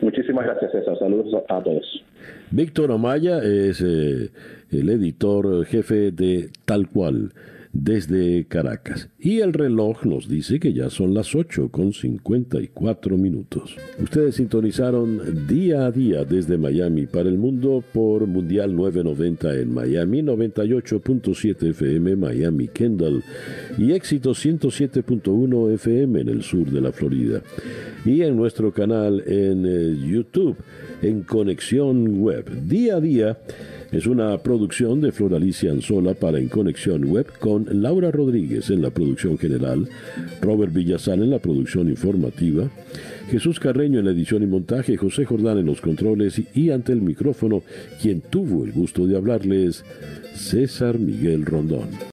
[0.00, 0.98] Muchísimas gracias, César.
[0.98, 2.04] Saludos a todos.
[2.52, 4.30] Víctor Amaya es eh,
[4.70, 7.32] el editor jefe de Tal Cual
[7.72, 9.08] desde Caracas.
[9.18, 13.76] Y el reloj nos dice que ya son las 8 con 54 minutos.
[13.98, 20.20] Ustedes sintonizaron día a día desde Miami para el mundo por Mundial 990 en Miami,
[20.20, 23.24] 98.7 FM Miami Kendall
[23.78, 27.40] y éxito 107.1 FM en el sur de la Florida.
[28.04, 30.56] Y en nuestro canal en eh, YouTube,
[31.02, 32.66] en Conexión Web.
[32.66, 33.38] Día a día
[33.90, 38.90] Es una producción de Floralicia Anzola para En Conexión Web con Laura Rodríguez en la
[38.90, 39.86] producción general,
[40.40, 42.70] Robert Villazán en la producción informativa,
[43.30, 47.02] Jesús Carreño en la edición y montaje, José Jordán en los controles y ante el
[47.02, 47.62] micrófono,
[48.00, 49.84] quien tuvo el gusto de hablarles,
[50.34, 51.88] César Miguel Rondón.